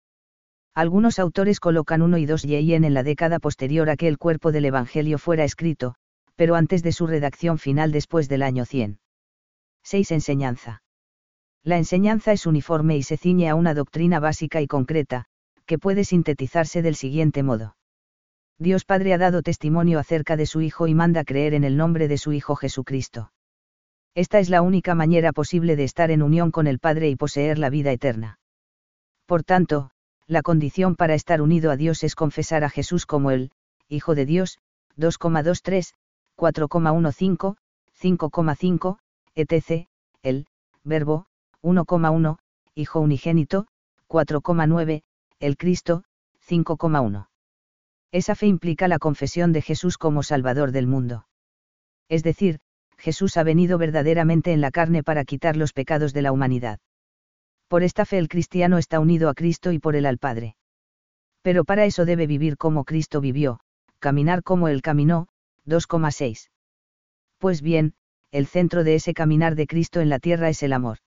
Algunos 0.78 1.18
autores 1.18 1.60
colocan 1.60 2.04
1 2.04 2.20
y 2.20 2.28
2 2.28 2.44
Yeyen 2.44 2.84
en 2.84 2.94
la 2.94 3.02
década 3.02 3.40
posterior 3.40 3.90
a 3.90 3.98
que 3.98 4.08
el 4.08 4.20
cuerpo 4.20 4.52
del 4.52 4.66
Evangelio 4.66 5.18
fuera 5.18 5.44
escrito, 5.44 5.96
pero 6.36 6.54
antes 6.54 6.84
de 6.84 6.92
su 6.92 7.08
redacción 7.08 7.58
final 7.58 7.92
después 7.92 8.30
del 8.30 8.44
año 8.44 8.64
100. 8.64 9.00
6. 9.82 10.12
Enseñanza. 10.12 10.84
La 11.64 11.80
enseñanza 11.80 12.32
es 12.32 12.46
uniforme 12.46 12.96
y 12.96 13.02
se 13.02 13.18
ciñe 13.18 13.50
a 13.50 13.56
una 13.56 13.74
doctrina 13.74 14.20
básica 14.20 14.62
y 14.62 14.68
concreta, 14.68 15.26
que 15.66 15.80
puede 15.80 16.04
sintetizarse 16.04 16.84
del 16.84 16.94
siguiente 16.94 17.42
modo. 17.42 17.76
Dios 18.60 18.86
Padre 18.86 19.16
ha 19.16 19.18
dado 19.18 19.42
testimonio 19.42 19.98
acerca 19.98 20.38
de 20.38 20.46
su 20.46 20.62
Hijo 20.62 20.86
y 20.86 20.94
manda 20.94 21.24
creer 21.24 21.56
en 21.56 21.64
el 21.64 21.76
nombre 21.76 22.08
de 22.08 22.20
su 22.20 22.34
Hijo 22.34 22.56
Jesucristo. 22.56 23.32
Esta 24.14 24.38
es 24.38 24.52
la 24.52 24.62
única 24.62 24.94
manera 24.94 25.34
posible 25.34 25.76
de 25.76 25.86
estar 25.86 26.12
en 26.12 26.22
unión 26.22 26.52
con 26.52 26.68
el 26.68 26.78
Padre 26.78 27.10
y 27.10 27.16
poseer 27.16 27.58
la 27.58 27.72
vida 27.72 27.92
eterna. 27.92 28.38
Por 29.26 29.44
tanto, 29.44 29.90
la 30.28 30.42
condición 30.42 30.96
para 30.96 31.14
estar 31.14 31.42
unido 31.42 31.72
a 31.72 31.78
Dios 31.78 32.04
es 32.04 32.14
confesar 32.14 32.64
a 32.66 32.70
Jesús 32.70 33.06
como 33.06 33.32
el, 33.32 33.52
Hijo 33.88 34.14
de 34.14 34.26
Dios, 34.26 34.60
2,23, 34.98 35.94
4,15, 36.38 37.56
5,5, 38.02 38.98
etc., 39.36 39.88
el, 40.22 40.48
Verbo, 40.84 41.26
1,1, 41.64 42.38
Hijo 42.76 43.00
unigénito, 43.00 43.68
4,9, 44.10 45.04
el 45.40 45.58
Cristo, 45.58 46.04
5,1. 46.46 47.30
Esa 48.12 48.36
fe 48.36 48.48
implica 48.48 48.90
la 48.90 49.00
confesión 49.00 49.54
de 49.54 49.62
Jesús 49.62 49.98
como 49.98 50.24
Salvador 50.24 50.72
del 50.74 50.88
mundo. 50.88 51.28
Es 52.10 52.24
decir, 52.24 52.60
Jesús 52.98 53.38
ha 53.38 53.44
venido 53.44 53.78
verdaderamente 53.78 54.52
en 54.52 54.60
la 54.60 54.72
carne 54.72 55.04
para 55.04 55.24
quitar 55.24 55.56
los 55.56 55.72
pecados 55.72 56.14
de 56.14 56.22
la 56.22 56.32
humanidad 56.32 56.80
por 57.68 57.84
esta 57.84 58.06
fe 58.06 58.18
el 58.18 58.30
cristiano 58.30 58.78
está 58.78 59.00
unido 59.00 59.30
a 59.30 59.34
Cristo 59.34 59.72
y 59.72 59.80
por 59.80 59.96
él 59.96 60.06
al 60.06 60.18
Padre. 60.18 60.56
Pero 61.42 61.64
para 61.64 61.86
eso 61.86 62.06
debe 62.06 62.28
vivir 62.28 62.58
como 62.58 62.84
Cristo 62.84 63.22
vivió, 63.22 63.60
caminar 64.00 64.44
como 64.44 64.68
él 64.68 64.82
caminó, 64.82 65.28
2,6. 65.66 66.50
Pues 67.38 67.62
bien, 67.62 67.94
el 68.32 68.48
centro 68.48 68.84
de 68.84 68.96
ese 68.96 69.14
caminar 69.14 69.56
de 69.56 69.68
Cristo 69.68 70.02
en 70.02 70.10
la 70.10 70.20
tierra 70.20 70.50
es 70.50 70.64
el 70.64 70.74
amor. 70.74 70.98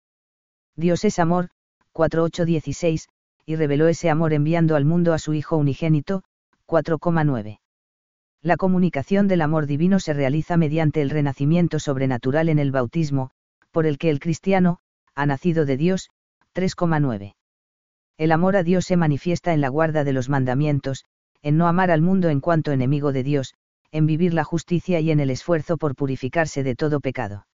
Dios 0.77 1.05
es 1.05 1.19
amor, 1.19 1.51
4.8.16, 1.93 3.09
y 3.45 3.57
reveló 3.57 3.89
ese 3.89 4.11
amor 4.11 4.33
enviando 4.33 4.77
al 4.77 4.85
mundo 4.85 5.13
a 5.13 5.19
su 5.19 5.35
Hijo 5.35 5.57
unigénito, 5.57 6.23
4,9. 6.67 7.59
La 8.43 8.57
comunicación 8.57 9.29
del 9.29 9.43
amor 9.43 9.67
divino 9.67 10.01
se 10.01 10.15
realiza 10.15 10.57
mediante 10.57 11.03
el 11.03 11.11
renacimiento 11.11 11.79
sobrenatural 11.79 12.49
en 12.49 12.59
el 12.59 12.71
bautismo, 12.71 13.31
por 13.71 13.87
el 13.87 13.99
que 13.99 14.09
el 14.09 14.21
cristiano, 14.21 14.79
ha 15.15 15.27
nacido 15.27 15.67
de 15.67 15.77
Dios, 15.77 16.11
3,9. 16.55 17.35
El 18.19 18.33
amor 18.33 18.57
a 18.57 18.63
Dios 18.63 18.85
se 18.85 18.97
manifiesta 18.97 19.53
en 19.53 19.61
la 19.61 19.69
guarda 19.69 20.05
de 20.05 20.13
los 20.13 20.29
mandamientos, 20.29 21.05
en 21.43 21.57
no 21.57 21.67
amar 21.69 21.91
al 21.91 22.03
mundo 22.03 22.29
en 22.29 22.41
cuanto 22.41 22.73
enemigo 22.73 23.13
de 23.13 23.23
Dios, 23.23 23.55
en 23.93 24.07
vivir 24.07 24.35
la 24.35 24.45
justicia 24.45 25.01
y 25.01 25.11
en 25.11 25.21
el 25.21 25.31
esfuerzo 25.31 25.77
por 25.77 25.95
purificarse 25.95 26.63
de 26.63 26.77
todo 26.77 27.01
pecado. 27.01 27.47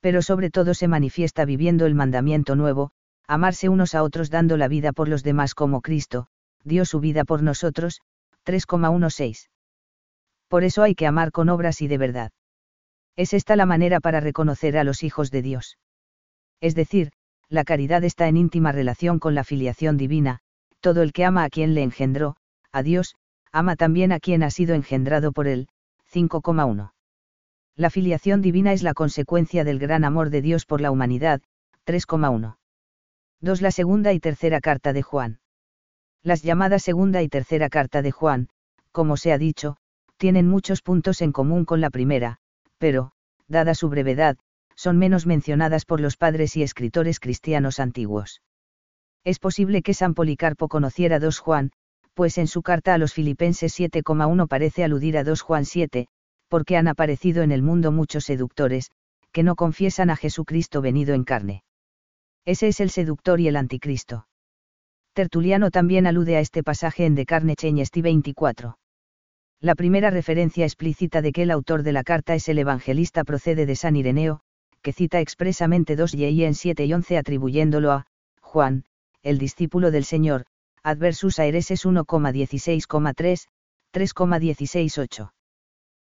Pero 0.00 0.22
sobre 0.22 0.50
todo 0.50 0.74
se 0.74 0.88
manifiesta 0.88 1.44
viviendo 1.44 1.86
el 1.86 1.94
mandamiento 1.94 2.54
nuevo, 2.54 2.90
amarse 3.26 3.68
unos 3.68 3.94
a 3.94 4.02
otros 4.02 4.30
dando 4.30 4.56
la 4.56 4.68
vida 4.68 4.92
por 4.92 5.08
los 5.08 5.22
demás 5.22 5.54
como 5.54 5.80
Cristo, 5.80 6.26
dio 6.64 6.84
su 6.84 7.00
vida 7.00 7.24
por 7.24 7.42
nosotros, 7.42 8.00
3,16. 8.44 9.48
Por 10.48 10.64
eso 10.64 10.82
hay 10.82 10.94
que 10.94 11.06
amar 11.06 11.32
con 11.32 11.48
obras 11.48 11.82
y 11.82 11.88
de 11.88 11.98
verdad. 11.98 12.32
Es 13.16 13.32
esta 13.32 13.56
la 13.56 13.66
manera 13.66 14.00
para 14.00 14.20
reconocer 14.20 14.78
a 14.78 14.84
los 14.84 15.02
hijos 15.02 15.30
de 15.30 15.42
Dios. 15.42 15.78
Es 16.60 16.74
decir, 16.74 17.10
la 17.48 17.64
caridad 17.64 18.04
está 18.04 18.28
en 18.28 18.36
íntima 18.36 18.72
relación 18.72 19.18
con 19.18 19.34
la 19.34 19.44
filiación 19.44 19.96
divina, 19.96 20.40
todo 20.80 21.02
el 21.02 21.12
que 21.12 21.24
ama 21.24 21.44
a 21.44 21.50
quien 21.50 21.74
le 21.74 21.82
engendró, 21.82 22.36
a 22.72 22.82
Dios, 22.82 23.16
ama 23.52 23.76
también 23.76 24.12
a 24.12 24.20
quien 24.20 24.42
ha 24.42 24.50
sido 24.50 24.74
engendrado 24.74 25.32
por 25.32 25.48
él. 25.48 25.68
5,1. 26.12 26.92
La 27.76 27.90
filiación 27.90 28.42
divina 28.42 28.72
es 28.72 28.82
la 28.82 28.94
consecuencia 28.94 29.64
del 29.64 29.78
gran 29.78 30.04
amor 30.04 30.30
de 30.30 30.42
Dios 30.42 30.66
por 30.66 30.80
la 30.80 30.90
humanidad. 30.90 31.40
3,1. 31.86 32.56
2. 33.40 33.62
La 33.62 33.70
segunda 33.70 34.12
y 34.12 34.20
tercera 34.20 34.60
carta 34.60 34.92
de 34.92 35.02
Juan. 35.02 35.40
Las 36.22 36.42
llamadas 36.42 36.82
segunda 36.82 37.22
y 37.22 37.28
tercera 37.28 37.68
carta 37.68 38.02
de 38.02 38.10
Juan, 38.10 38.48
como 38.90 39.16
se 39.16 39.32
ha 39.32 39.38
dicho, 39.38 39.76
tienen 40.16 40.48
muchos 40.48 40.82
puntos 40.82 41.22
en 41.22 41.32
común 41.32 41.64
con 41.64 41.80
la 41.80 41.90
primera, 41.90 42.38
pero, 42.78 43.12
dada 43.46 43.74
su 43.74 43.88
brevedad, 43.88 44.36
son 44.78 44.96
menos 44.96 45.26
mencionadas 45.26 45.84
por 45.84 46.00
los 46.00 46.16
padres 46.16 46.56
y 46.56 46.62
escritores 46.62 47.18
cristianos 47.18 47.80
antiguos. 47.80 48.42
Es 49.24 49.40
posible 49.40 49.82
que 49.82 49.92
San 49.92 50.14
Policarpo 50.14 50.68
conociera 50.68 51.18
2 51.18 51.40
Juan, 51.40 51.72
pues 52.14 52.38
en 52.38 52.46
su 52.46 52.62
carta 52.62 52.94
a 52.94 52.98
los 52.98 53.12
Filipenses 53.12 53.76
7,1 53.76 54.46
parece 54.46 54.84
aludir 54.84 55.18
a 55.18 55.24
2 55.24 55.42
Juan 55.42 55.64
7, 55.64 56.06
porque 56.46 56.76
han 56.76 56.86
aparecido 56.86 57.42
en 57.42 57.50
el 57.50 57.60
mundo 57.60 57.90
muchos 57.90 58.24
seductores, 58.24 58.92
que 59.32 59.42
no 59.42 59.56
confiesan 59.56 60.10
a 60.10 60.16
Jesucristo 60.16 60.80
venido 60.80 61.12
en 61.12 61.24
carne. 61.24 61.64
Ese 62.44 62.68
es 62.68 62.78
el 62.78 62.90
seductor 62.90 63.40
y 63.40 63.48
el 63.48 63.56
anticristo. 63.56 64.28
Tertuliano 65.12 65.72
también 65.72 66.06
alude 66.06 66.36
a 66.36 66.40
este 66.40 66.62
pasaje 66.62 67.04
en 67.04 67.16
De 67.16 67.26
Carne 67.26 67.56
Cheñesti 67.56 68.00
24. 68.00 68.78
La 69.60 69.74
primera 69.74 70.10
referencia 70.10 70.64
explícita 70.64 71.20
de 71.20 71.32
que 71.32 71.42
el 71.42 71.50
autor 71.50 71.82
de 71.82 71.90
la 71.90 72.04
carta 72.04 72.36
es 72.36 72.48
el 72.48 72.60
evangelista 72.60 73.24
procede 73.24 73.66
de 73.66 73.74
San 73.74 73.96
Ireneo, 73.96 74.42
que 74.88 74.94
cita 74.94 75.20
expresamente 75.20 75.96
2 75.96 76.14
y 76.14 76.44
en 76.44 76.54
7 76.54 76.86
y 76.86 76.94
11 76.94 77.18
atribuyéndolo 77.18 77.92
a 77.92 78.06
Juan, 78.40 78.86
el 79.22 79.36
discípulo 79.36 79.90
del 79.90 80.06
Señor, 80.06 80.46
adversus 80.82 81.38
aereses 81.38 81.84
1,16,3, 81.84 83.48
3,168. 83.90 85.34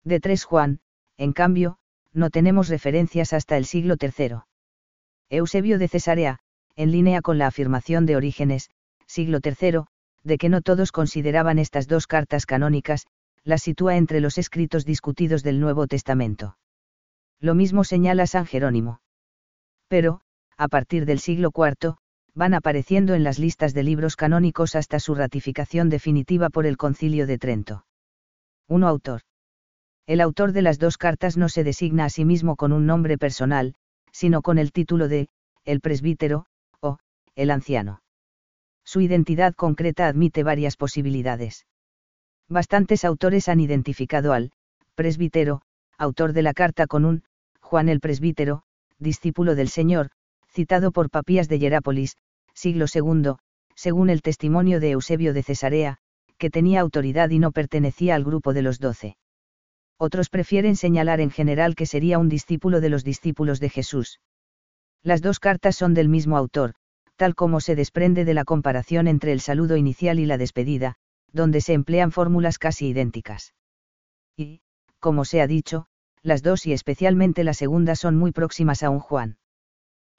De 0.04 0.20
3 0.20 0.44
Juan, 0.44 0.80
en 1.16 1.32
cambio, 1.32 1.78
no 2.12 2.28
tenemos 2.28 2.68
referencias 2.68 3.32
hasta 3.32 3.56
el 3.56 3.64
siglo 3.64 3.96
III. 3.98 4.40
Eusebio 5.30 5.78
de 5.78 5.88
Cesarea, 5.88 6.40
en 6.74 6.92
línea 6.92 7.22
con 7.22 7.38
la 7.38 7.46
afirmación 7.46 8.04
de 8.04 8.16
Orígenes, 8.16 8.68
siglo 9.06 9.38
III, 9.42 9.84
de 10.22 10.36
que 10.36 10.50
no 10.50 10.60
todos 10.60 10.92
consideraban 10.92 11.58
estas 11.58 11.88
dos 11.88 12.06
cartas 12.06 12.44
canónicas, 12.44 13.06
las 13.42 13.62
sitúa 13.62 13.96
entre 13.96 14.20
los 14.20 14.36
escritos 14.36 14.84
discutidos 14.84 15.42
del 15.42 15.60
Nuevo 15.60 15.86
Testamento. 15.86 16.58
Lo 17.40 17.55
mismo 17.55 17.85
señala 17.85 18.27
San 18.27 18.46
Jerónimo. 18.46 19.01
Pero, 19.88 20.20
a 20.57 20.68
partir 20.68 21.05
del 21.07 21.18
siglo 21.18 21.51
IV, 21.55 21.96
van 22.35 22.55
apareciendo 22.55 23.14
en 23.14 23.25
las 23.25 23.38
listas 23.38 23.75
de 23.75 23.83
libros 23.83 24.16
canónicos 24.16 24.75
hasta 24.75 25.01
su 25.01 25.14
ratificación 25.14 25.88
definitiva 25.88 26.51
por 26.51 26.66
el 26.66 26.77
Concilio 26.77 27.27
de 27.27 27.38
Trento. 27.38 27.87
1. 28.68 28.87
Autor. 28.87 29.22
El 30.07 30.20
autor 30.20 30.53
de 30.53 30.62
las 30.62 30.79
dos 30.79 30.99
cartas 30.99 31.37
no 31.37 31.49
se 31.49 31.64
designa 31.64 32.05
a 32.05 32.11
sí 32.11 32.25
mismo 32.25 32.57
con 32.57 32.72
un 32.72 32.87
nombre 32.87 33.18
personal, 33.18 33.75
sino 34.12 34.42
con 34.42 34.59
el 34.59 34.72
título 34.72 35.09
de, 35.09 35.29
el 35.64 35.81
presbítero, 35.81 36.46
o, 36.81 36.99
el 37.35 37.51
anciano. 37.51 38.03
Su 38.85 39.01
identidad 39.01 39.55
concreta 39.55 40.07
admite 40.07 40.42
varias 40.42 40.77
posibilidades. 40.77 41.66
Bastantes 42.49 43.05
autores 43.05 43.49
han 43.49 43.61
identificado 43.61 44.33
al 44.33 44.53
presbítero, 44.94 45.62
autor 45.99 46.33
de 46.33 46.42
la 46.42 46.55
carta 46.55 46.87
con 46.87 47.05
un 47.05 47.25
Juan 47.66 47.88
el 47.88 47.98
presbítero, 47.98 48.62
discípulo 49.00 49.57
del 49.57 49.68
Señor, 49.68 50.11
citado 50.52 50.92
por 50.92 51.11
Papías 51.11 51.48
de 51.48 51.59
Hierápolis, 51.59 52.16
siglo 52.55 52.87
II, 52.87 53.33
según 53.74 54.09
el 54.09 54.22
testimonio 54.22 54.79
de 54.79 54.92
Eusebio 54.92 55.35
de 55.35 55.42
Cesarea, 55.42 55.98
que 56.38 56.48
tenía 56.48 56.81
autoridad 56.81 57.29
y 57.31 57.40
no 57.40 57.50
pertenecía 57.50 58.14
al 58.14 58.22
grupo 58.22 58.52
de 58.52 58.62
los 58.62 58.79
doce. 58.79 59.16
Otros 59.98 60.31
prefieren 60.31 60.76
señalar 60.76 61.20
en 61.20 61.33
general 61.33 61.74
que 61.74 61.87
sería 61.87 62.20
un 62.20 62.29
discípulo 62.29 62.81
de 62.81 62.88
los 62.88 63.02
discípulos 63.02 63.59
de 63.59 63.68
Jesús. 63.68 64.20
Las 65.02 65.20
dos 65.20 65.40
cartas 65.40 65.74
son 65.74 65.92
del 65.92 66.09
mismo 66.09 66.37
autor, 66.37 66.74
tal 67.16 67.35
como 67.35 67.59
se 67.61 67.74
desprende 67.74 68.24
de 68.24 68.35
la 68.35 68.44
comparación 68.44 69.09
entre 69.09 69.33
el 69.33 69.40
saludo 69.40 69.76
inicial 69.76 70.20
y 70.20 70.26
la 70.26 70.38
despedida, 70.38 70.94
donde 71.33 71.61
se 71.61 71.72
emplean 71.72 72.12
fórmulas 72.12 72.59
casi 72.61 72.87
idénticas. 72.87 73.55
Y, 74.37 74.61
como 75.00 75.24
se 75.24 75.40
ha 75.40 75.48
dicho, 75.48 75.88
las 76.22 76.42
dos 76.42 76.66
y 76.66 76.72
especialmente 76.72 77.44
la 77.44 77.55
segunda 77.55 77.96
son 77.96 78.16
muy 78.16 78.33
próximas 78.33 78.83
a 78.83 78.90
un 78.90 79.00
Juan. 79.00 79.38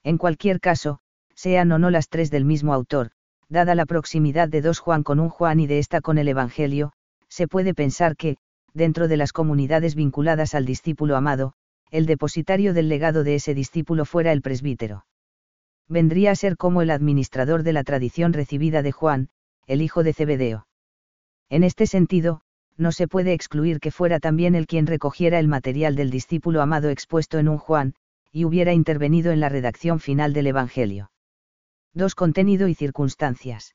En 0.02 0.18
cualquier 0.18 0.60
caso, 0.60 1.00
sean 1.34 1.70
o 1.72 1.78
no 1.78 1.90
las 1.90 2.08
tres 2.08 2.30
del 2.30 2.44
mismo 2.44 2.72
autor, 2.74 3.10
dada 3.48 3.74
la 3.74 3.86
proximidad 3.86 4.48
de 4.48 4.62
dos 4.62 4.78
Juan 4.78 5.02
con 5.02 5.20
un 5.20 5.28
Juan 5.28 5.60
y 5.60 5.66
de 5.66 5.78
esta 5.78 6.00
con 6.00 6.18
el 6.18 6.28
Evangelio, 6.28 6.92
se 7.28 7.48
puede 7.48 7.74
pensar 7.74 8.16
que, 8.16 8.36
dentro 8.74 9.08
de 9.08 9.16
las 9.16 9.32
comunidades 9.32 9.94
vinculadas 9.94 10.54
al 10.54 10.64
discípulo 10.64 11.16
amado, 11.16 11.54
el 11.90 12.06
depositario 12.06 12.74
del 12.74 12.88
legado 12.88 13.24
de 13.24 13.34
ese 13.34 13.54
discípulo 13.54 14.04
fuera 14.04 14.32
el 14.32 14.42
presbítero 14.42 15.04
vendría 15.88 16.30
a 16.30 16.36
ser 16.36 16.56
como 16.56 16.82
el 16.82 16.90
administrador 16.90 17.62
de 17.62 17.72
la 17.72 17.82
tradición 17.82 18.32
recibida 18.32 18.82
de 18.82 18.92
Juan, 18.92 19.28
el 19.66 19.82
hijo 19.82 20.02
de 20.02 20.12
Zebedeo. 20.12 20.66
En 21.48 21.64
este 21.64 21.86
sentido, 21.86 22.42
no 22.78 22.92
se 22.92 23.08
puede 23.08 23.32
excluir 23.32 23.80
que 23.80 23.90
fuera 23.90 24.20
también 24.20 24.54
el 24.54 24.66
quien 24.66 24.86
recogiera 24.86 25.38
el 25.38 25.48
material 25.48 25.96
del 25.96 26.10
discípulo 26.10 26.62
amado 26.62 26.88
expuesto 26.88 27.38
en 27.38 27.48
un 27.48 27.58
Juan, 27.58 27.94
y 28.32 28.44
hubiera 28.44 28.72
intervenido 28.72 29.32
en 29.32 29.40
la 29.40 29.48
redacción 29.48 30.00
final 30.00 30.32
del 30.32 30.46
Evangelio. 30.46 31.10
2. 31.94 32.14
Contenido 32.14 32.68
y 32.68 32.74
circunstancias. 32.74 33.74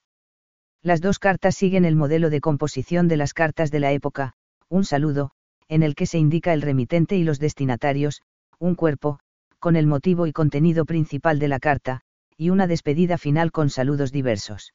Las 0.82 1.02
dos 1.02 1.20
cartas 1.20 1.56
siguen 1.56 1.86
el 1.86 1.96
modelo 1.96 2.30
de 2.30 2.42
composición 2.42 3.08
de 3.08 3.18
las 3.18 3.34
cartas 3.34 3.72
de 3.72 3.80
la 3.80 3.92
época, 3.92 4.34
un 4.70 4.86
saludo, 4.86 5.32
en 5.68 5.84
el 5.84 5.96
que 5.96 6.06
se 6.06 6.18
indica 6.18 6.54
el 6.54 6.62
remitente 6.62 7.18
y 7.18 7.24
los 7.24 7.39
destinatarios, 7.39 8.22
un 8.60 8.76
cuerpo, 8.76 9.20
con 9.60 9.76
el 9.76 9.88
motivo 9.88 10.28
y 10.28 10.34
contenido 10.34 10.86
principal 10.86 11.39
de 11.39 11.48
la 11.48 11.60
carta, 11.60 12.02
y 12.38 12.50
una 12.50 12.68
despedida 12.68 13.18
final 13.18 13.52
con 13.52 13.70
saludos 13.70 14.12
diversos. 14.12 14.74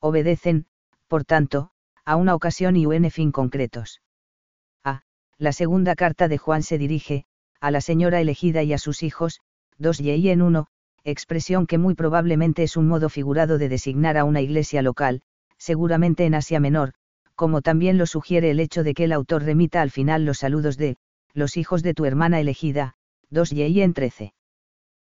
Obedecen, 0.00 0.66
por 1.08 1.24
tanto, 1.24 1.70
a 2.08 2.16
una 2.16 2.34
ocasión 2.34 2.74
y 2.74 2.86
un 2.86 3.10
fin 3.10 3.32
concretos. 3.32 4.00
A. 4.82 5.02
La 5.36 5.52
segunda 5.52 5.94
carta 5.94 6.26
de 6.26 6.38
Juan 6.38 6.62
se 6.62 6.78
dirige, 6.78 7.26
a 7.60 7.70
la 7.70 7.82
señora 7.82 8.18
elegida 8.22 8.62
y 8.62 8.72
a 8.72 8.78
sus 8.78 9.02
hijos, 9.02 9.40
dos 9.76 10.00
y 10.00 10.30
en 10.30 10.40
uno, 10.40 10.68
expresión 11.04 11.66
que 11.66 11.76
muy 11.76 11.94
probablemente 11.94 12.62
es 12.62 12.78
un 12.78 12.88
modo 12.88 13.10
figurado 13.10 13.58
de 13.58 13.68
designar 13.68 14.16
a 14.16 14.24
una 14.24 14.40
iglesia 14.40 14.80
local, 14.80 15.20
seguramente 15.58 16.24
en 16.24 16.34
Asia 16.34 16.60
Menor, 16.60 16.94
como 17.34 17.60
también 17.60 17.98
lo 17.98 18.06
sugiere 18.06 18.52
el 18.52 18.60
hecho 18.60 18.84
de 18.84 18.94
que 18.94 19.04
el 19.04 19.12
autor 19.12 19.42
remita 19.42 19.82
al 19.82 19.90
final 19.90 20.24
los 20.24 20.38
saludos 20.38 20.78
de, 20.78 20.96
los 21.34 21.58
hijos 21.58 21.82
de 21.82 21.92
tu 21.92 22.06
hermana 22.06 22.40
elegida, 22.40 22.94
2 23.28 23.52
y 23.52 23.82
en 23.82 23.92
13. 23.92 24.32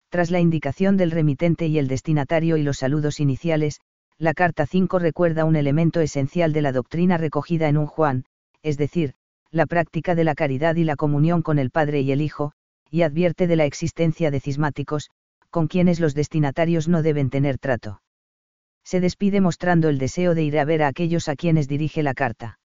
Tras 0.10 0.32
la 0.32 0.42
indicación 0.42 0.98
del 0.98 1.12
remitente 1.12 1.66
y 1.68 1.80
el 1.80 1.88
destinatario 1.88 2.58
y 2.58 2.64
los 2.64 2.80
saludos 2.80 3.22
iniciales, 3.22 3.80
la 4.20 4.34
carta 4.34 4.66
5 4.66 5.00
recuerda 5.00 5.46
un 5.46 5.56
elemento 5.56 6.02
esencial 6.02 6.52
de 6.52 6.62
la 6.62 6.74
doctrina 6.74 7.18
recogida 7.18 7.70
en 7.70 7.78
un 7.78 7.88
Juan, 7.88 8.26
es 8.62 8.78
decir, 8.78 9.14
la 9.50 9.66
práctica 9.66 10.14
de 10.14 10.26
la 10.26 10.36
caridad 10.36 10.76
y 10.76 10.84
la 10.84 10.98
comunión 10.98 11.42
con 11.42 11.58
el 11.58 11.72
Padre 11.72 12.02
y 12.02 12.12
el 12.12 12.20
Hijo, 12.20 12.52
y 12.92 13.04
advierte 13.04 13.48
de 13.48 13.56
la 13.56 13.64
existencia 13.64 14.30
de 14.30 14.42
cismáticos, 14.42 15.10
con 15.50 15.68
quienes 15.68 16.02
los 16.02 16.16
destinatarios 16.16 16.90
no 16.90 17.02
deben 17.02 17.30
tener 17.30 17.58
trato. 17.58 18.02
Se 18.84 19.00
despide 19.00 19.40
mostrando 19.40 19.88
el 19.88 19.98
deseo 19.98 20.36
de 20.36 20.44
ir 20.44 20.60
a 20.60 20.66
ver 20.66 20.84
a 20.84 20.88
aquellos 20.88 21.30
a 21.30 21.36
quienes 21.38 21.70
dirige 21.70 22.04
la 22.04 22.14
carta. 22.14 22.60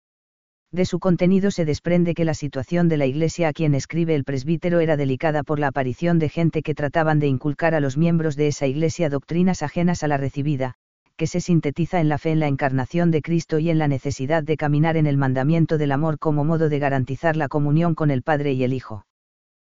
De 0.72 0.86
su 0.86 1.00
contenido 1.00 1.52
se 1.52 1.66
desprende 1.66 2.14
que 2.14 2.24
la 2.24 2.34
situación 2.34 2.88
de 2.88 2.96
la 2.96 3.08
iglesia 3.08 3.50
a 3.50 3.54
quien 3.54 3.76
escribe 3.76 4.16
el 4.16 4.24
presbítero 4.24 4.80
era 4.80 4.96
delicada 4.96 5.44
por 5.44 5.60
la 5.60 5.68
aparición 5.68 6.18
de 6.18 6.30
gente 6.30 6.62
que 6.64 6.76
trataban 6.76 7.20
de 7.20 7.28
inculcar 7.28 7.76
a 7.76 7.82
los 7.82 7.98
miembros 7.98 8.38
de 8.38 8.48
esa 8.48 8.68
iglesia 8.68 9.10
doctrinas 9.10 9.64
ajenas 9.64 10.02
a 10.04 10.08
la 10.08 10.16
recibida, 10.16 10.76
que 11.22 11.28
se 11.28 11.40
sintetiza 11.40 12.00
en 12.00 12.10
la 12.10 12.18
fe 12.18 12.32
en 12.32 12.40
la 12.40 12.48
encarnación 12.48 13.12
de 13.12 13.22
Cristo 13.22 13.60
y 13.60 13.70
en 13.70 13.78
la 13.78 13.88
necesidad 13.88 14.42
de 14.42 14.58
caminar 14.58 14.98
en 14.98 15.06
el 15.06 15.18
mandamiento 15.18 15.78
del 15.78 15.92
amor 15.92 16.18
como 16.18 16.44
modo 16.44 16.68
de 16.68 16.80
garantizar 16.80 17.36
la 17.36 17.48
comunión 17.48 17.94
con 17.94 18.10
el 18.10 18.24
Padre 18.24 18.54
y 18.54 18.64
el 18.64 18.74
Hijo. 18.74 19.06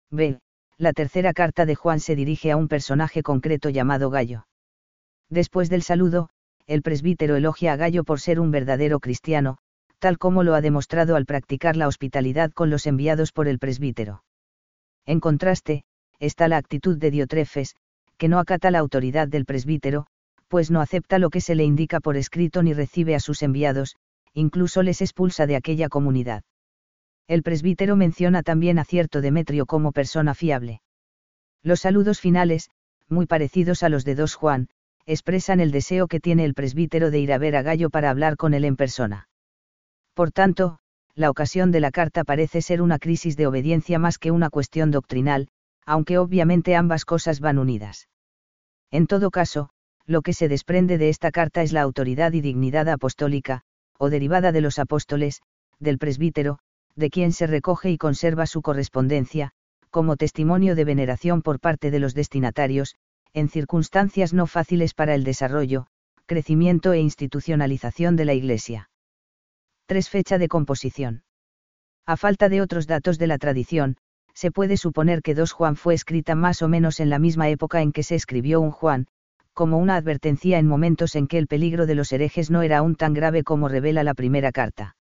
B. 0.10 0.39
La 0.77 0.93
tercera 0.93 1.34
carta 1.34 1.65
de 1.65 1.75
Juan 1.75 1.99
se 1.99 2.15
dirige 2.15 2.49
a 2.49 2.56
un 2.56 2.69
personaje 2.69 3.23
concreto 3.23 3.69
llamado 3.69 4.10
Gallo. 4.10 4.47
Después 5.29 5.69
del 5.69 5.82
saludo, 5.82 6.29
el 6.65 6.82
presbítero 6.82 7.36
elogia 7.36 7.73
a 7.73 7.75
Gallo 7.75 8.06
por 8.06 8.21
ser 8.21 8.39
un 8.39 8.49
verdadero 8.49 9.01
cristiano, 9.01 9.58
tal 9.99 10.17
como 10.17 10.43
lo 10.43 10.56
ha 10.56 10.62
demostrado 10.62 11.17
al 11.17 11.25
practicar 11.25 11.75
la 11.75 11.89
hospitalidad 11.89 12.53
con 12.53 12.69
los 12.69 12.88
enviados 12.88 13.34
por 13.34 13.49
el 13.49 13.60
presbítero. 13.60 14.23
En 15.06 15.19
contraste, 15.19 15.84
está 16.19 16.47
la 16.47 16.56
actitud 16.56 16.97
de 16.97 17.12
Diotrefes, 17.12 17.75
que 18.17 18.29
no 18.29 18.39
acata 18.39 18.71
la 18.71 18.79
autoridad 18.79 19.27
del 19.27 19.43
presbítero, 19.43 20.08
pues 20.53 20.69
no 20.69 20.81
acepta 20.81 21.17
lo 21.17 21.31
que 21.31 21.41
se 21.41 21.55
le 21.55 21.63
indica 21.63 21.99
por 21.99 22.15
escrito 22.15 22.61
ni 22.61 22.73
recibe 22.73 23.15
a 23.15 23.19
sus 23.19 23.41
enviados, 23.41 23.95
incluso 24.35 24.83
les 24.83 25.01
expulsa 25.01 25.47
de 25.47 25.55
aquella 25.55 25.89
comunidad. 25.89 26.43
El 27.27 27.41
presbítero 27.41 27.95
menciona 27.95 28.43
también 28.43 28.77
a 28.77 28.85
cierto 28.85 29.21
Demetrio 29.21 29.65
como 29.65 29.91
persona 29.91 30.35
fiable. 30.35 30.83
Los 31.63 31.79
saludos 31.79 32.19
finales, 32.19 32.69
muy 33.09 33.25
parecidos 33.25 33.81
a 33.81 33.89
los 33.89 34.05
de 34.05 34.13
dos 34.13 34.35
Juan, 34.35 34.67
expresan 35.07 35.59
el 35.59 35.71
deseo 35.71 36.05
que 36.07 36.19
tiene 36.19 36.45
el 36.45 36.53
presbítero 36.53 37.09
de 37.09 37.17
ir 37.17 37.33
a 37.33 37.39
ver 37.39 37.55
a 37.55 37.63
Gallo 37.63 37.89
para 37.89 38.11
hablar 38.11 38.37
con 38.37 38.53
él 38.53 38.63
en 38.63 38.75
persona. 38.75 39.29
Por 40.13 40.31
tanto, 40.31 40.77
la 41.15 41.31
ocasión 41.31 41.71
de 41.71 41.79
la 41.79 41.89
carta 41.89 42.23
parece 42.23 42.61
ser 42.61 42.83
una 42.83 42.99
crisis 42.99 43.35
de 43.37 43.47
obediencia 43.47 43.97
más 43.97 44.19
que 44.19 44.29
una 44.29 44.51
cuestión 44.51 44.91
doctrinal, 44.91 45.47
aunque 45.83 46.19
obviamente 46.19 46.75
ambas 46.75 47.05
cosas 47.05 47.39
van 47.39 47.57
unidas. 47.57 48.07
En 48.91 49.07
todo 49.07 49.31
caso, 49.31 49.71
lo 50.05 50.21
que 50.21 50.33
se 50.33 50.47
desprende 50.47 50.97
de 50.97 51.09
esta 51.09 51.31
carta 51.31 51.61
es 51.61 51.71
la 51.71 51.81
autoridad 51.81 52.33
y 52.33 52.41
dignidad 52.41 52.89
apostólica, 52.89 53.61
o 53.97 54.09
derivada 54.09 54.51
de 54.51 54.61
los 54.61 54.79
apóstoles, 54.79 55.41
del 55.79 55.97
presbítero, 55.97 56.59
de 56.95 57.09
quien 57.09 57.31
se 57.31 57.47
recoge 57.47 57.89
y 57.89 57.97
conserva 57.97 58.45
su 58.45 58.61
correspondencia, 58.61 59.51
como 59.89 60.17
testimonio 60.17 60.75
de 60.75 60.85
veneración 60.85 61.41
por 61.41 61.59
parte 61.59 61.91
de 61.91 61.99
los 61.99 62.13
destinatarios, 62.13 62.95
en 63.33 63.49
circunstancias 63.49 64.33
no 64.33 64.45
fáciles 64.47 64.93
para 64.93 65.15
el 65.15 65.23
desarrollo, 65.23 65.87
crecimiento 66.25 66.93
e 66.93 66.99
institucionalización 66.99 68.15
de 68.15 68.25
la 68.25 68.33
Iglesia. 68.33 68.89
3. 69.87 70.09
Fecha 70.09 70.37
de 70.37 70.47
composición. 70.47 71.23
A 72.05 72.17
falta 72.17 72.49
de 72.49 72.61
otros 72.61 72.87
datos 72.87 73.17
de 73.17 73.27
la 73.27 73.37
tradición, 73.37 73.97
se 74.33 74.51
puede 74.51 74.77
suponer 74.77 75.21
que 75.21 75.35
2 75.35 75.51
Juan 75.51 75.75
fue 75.75 75.93
escrita 75.93 76.35
más 76.35 76.61
o 76.61 76.67
menos 76.67 76.99
en 76.99 77.09
la 77.09 77.19
misma 77.19 77.49
época 77.49 77.81
en 77.81 77.91
que 77.91 78.03
se 78.03 78.15
escribió 78.15 78.61
un 78.61 78.71
Juan, 78.71 79.07
como 79.53 79.77
una 79.77 79.95
advertencia 79.95 80.57
en 80.57 80.67
momentos 80.67 81.15
en 81.15 81.27
que 81.27 81.37
el 81.37 81.47
peligro 81.47 81.85
de 81.85 81.95
los 81.95 82.11
herejes 82.11 82.49
no 82.49 82.61
era 82.61 82.79
aún 82.79 82.95
tan 82.95 83.13
grave 83.13 83.43
como 83.43 83.67
revela 83.67 84.03
la 84.03 84.13
primera 84.13 84.51
carta. 84.51 84.95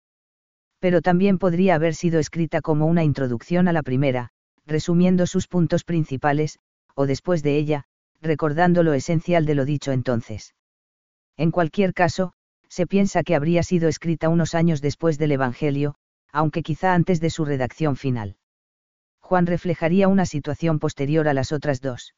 Pero 0.78 1.00
también 1.00 1.38
podría 1.38 1.74
haber 1.74 1.94
sido 1.94 2.18
escrita 2.18 2.60
como 2.60 2.86
una 2.86 3.04
introducción 3.04 3.68
a 3.68 3.72
la 3.72 3.82
primera, 3.82 4.30
resumiendo 4.66 5.26
sus 5.26 5.48
puntos 5.48 5.84
principales, 5.84 6.58
o 6.94 7.06
después 7.06 7.42
de 7.42 7.56
ella, 7.56 7.84
recordando 8.20 8.82
lo 8.82 8.92
esencial 8.92 9.46
de 9.46 9.54
lo 9.54 9.64
dicho 9.64 9.92
entonces. 9.92 10.54
En 11.36 11.50
cualquier 11.50 11.94
caso, 11.94 12.32
se 12.68 12.86
piensa 12.86 13.22
que 13.22 13.34
habría 13.34 13.62
sido 13.62 13.88
escrita 13.88 14.28
unos 14.28 14.54
años 14.54 14.80
después 14.80 15.18
del 15.18 15.32
Evangelio, 15.32 15.94
aunque 16.30 16.62
quizá 16.62 16.94
antes 16.94 17.20
de 17.20 17.30
su 17.30 17.44
redacción 17.44 17.96
final. 17.96 18.36
Juan 19.20 19.46
reflejaría 19.46 20.08
una 20.08 20.26
situación 20.26 20.78
posterior 20.78 21.28
a 21.28 21.34
las 21.34 21.52
otras 21.52 21.80
dos. 21.80 22.14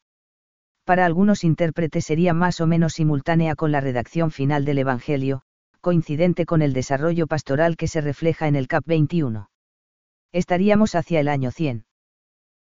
Para 0.85 1.05
algunos 1.07 1.43
intérpretes 1.43 2.05
sería 2.05 2.33
más 2.35 2.61
o 2.61 2.67
menos 2.67 2.93
simultánea 2.93 3.55
con 3.55 3.71
la 3.71 3.81
redacción 3.81 4.29
final 4.29 4.65
del 4.65 4.77
Evangelio, 4.77 5.41
coincidente 5.81 6.45
con 6.45 6.61
el 6.61 6.73
desarrollo 6.73 7.25
pastoral 7.25 7.75
que 7.75 7.87
se 7.87 8.01
refleja 8.01 8.47
en 8.47 8.55
el 8.55 8.67
CAP 8.67 8.85
21. 8.85 9.49
Estaríamos 10.31 10.93
hacia 10.93 11.19
el 11.19 11.27
año 11.27 11.49
100. 11.49 11.85